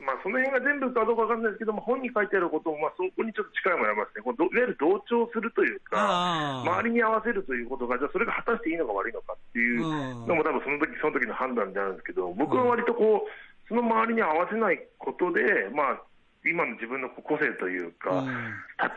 [0.02, 4.26] まあ、その辺が全部かどうかわかんないですけども、本に書いてあることも、まあ、そこにちょっと近いものありますね。
[4.26, 9.86] こういわゆる同調するというか、周りに合わせるということが、じゃあそれが果たしていいのか悪いのかっていう
[10.26, 16.02] のも、多分その時その時の判断であるんですけど、僕は割とこう、その周りに合わせないことで、まあ、
[16.48, 18.24] 今の自分の個性というか、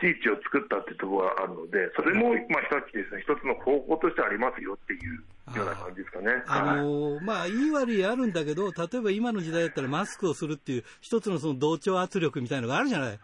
[0.00, 6.42] ち位置を作ったっていうところがあるので、それも、まあ、一つですね、一つの方法としてありますよっていうような感じですかね。
[6.46, 13.20] あのー、まあ、いい悪いあるんだけど、例えば今の時代だったらマスクをするっていう、一つのその同調圧力みたいなのがあるじゃない。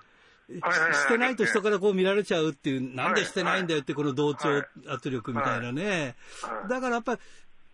[0.48, 4.48] してないと人からこう見られちゃうっていう、なんでしてないんだよってこの同調
[4.88, 6.16] 圧力みたいなね。
[6.68, 7.20] だからやっぱり、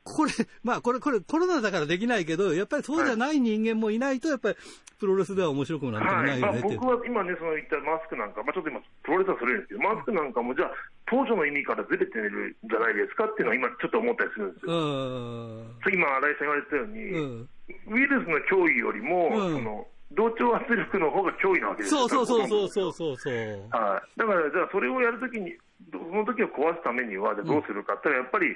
[0.05, 0.33] これ、
[0.63, 4.57] まあこれ、これコロナだからできないけど、やっぱりそうじゃない人間もいないと、やっぱり
[5.01, 6.61] プロレスでは面白くなんてもないよね、はい。
[6.61, 10.71] まあ、僕は今ね、その言ったマスクなんか、まあちょっと今、プロレスはそれですけど、マスクなんかもじゃあ、
[11.09, 15.89] 当初の意味からずれてるんじゃないですかっていうのは今ちょっと思ったりするんですよ。
[15.89, 17.49] 今、新井さん言われたように、
[17.89, 23.35] ウイルスの脅威よりも、その、同調圧力の方が脅威なわけですそうそうそうそうそうそう
[23.73, 24.21] はい。
[24.21, 25.57] だから、じゃあそれをやるときに、
[25.91, 28.55] その時を壊すためには、じゃどうするかってやっぱり、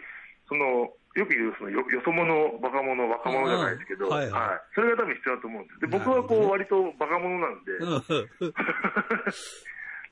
[0.49, 2.31] その、よく言うそのよよそ者、
[2.63, 5.81] バカ者、若者じゃないですけど、はい、はい、それが多分必要だと思うんです。
[5.81, 7.73] で僕はこう割とバカ者なんで、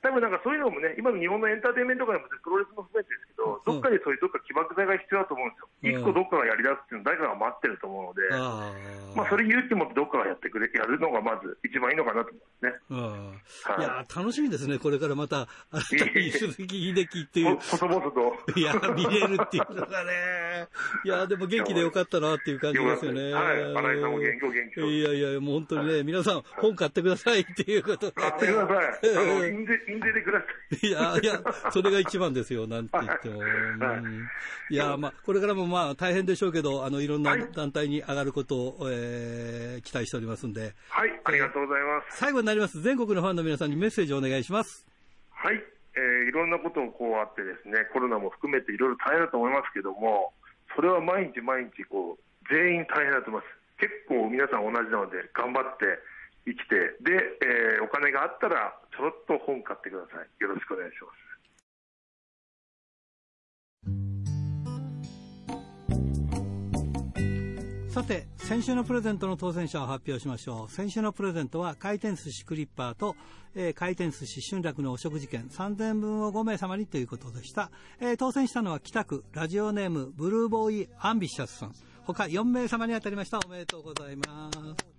[0.01, 6.01] 多分なんかそういうのもね、今の日本のエンターテインメント界もプロレスも含めてですけど、どっかにそういうどっか起爆剤が必要だと思うんですよ。
[6.01, 8.29] 一個どっかがやり出すっていうの誰かが待ってると思うので、
[9.15, 12.77] まあそれ勇気持ってどっかがやってくれ、やるのがまず一番いいのかなと思いま
[13.73, 13.79] すね。
[13.79, 17.57] い、や楽しみですね、これからまた、新たに鈴木秀樹っていう。
[17.57, 18.33] 細々と。
[18.55, 20.67] いや、見れるっていうのがね。
[21.03, 23.33] いや、でも元気でよかったなっていう感じですよね。
[23.33, 23.63] はい。
[23.63, 24.81] 新井さんも元気、元気。
[24.81, 28.73] いやいや、もう本当にね、皆さん本買ってくださいっていうこと買ってくださ
[29.47, 29.86] い。
[29.87, 30.45] あの、印税、印税でくださ
[30.81, 30.87] い。
[30.87, 33.41] いや、いや、それが一番ですよ、なんて言っても。
[34.69, 40.73] いや、まあ、これからもまあ、大変でしょうけど、あの、いろんな団体に上がることを、えー、期待しておりますんで。
[40.89, 42.17] はい、ありがとうございます。
[42.17, 42.81] 最後になります。
[42.81, 44.85] 全国のファンの皆さんにメッセージをお願いします。
[45.31, 45.63] はい、
[45.95, 50.33] えー、いろんなことをこうあってですね、コロナも含めていろいろ大変だと思いますけども、
[50.75, 53.57] それは毎日毎日、こう、全員大変だと思います。
[53.79, 55.85] 結構皆さん同じなので、頑張って、
[56.47, 57.11] 生きて、で、
[57.43, 60.27] えー、お金があったら、ちょろっと本買ってください。
[60.41, 61.27] よろしくお願いします。
[67.93, 70.71] さて、先週のプレゼントの当選者を発表しましょう。
[70.71, 73.15] 先週のプレゼントは、回転寿司クリッパーと、
[73.55, 77.69] えー、回転寿司春楽のお食事券3000分を5名様にということでした。
[77.99, 81.73] えー、当選したのは北区、ラジオネーム、ブルーボーイアンビシャスさん。
[82.05, 83.39] 他4名様に当たりました。
[83.45, 84.96] おめでとうございます。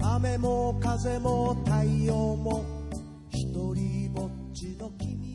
[0.00, 2.64] 雨も風も太陽も
[3.30, 5.27] 一人ぼっちの君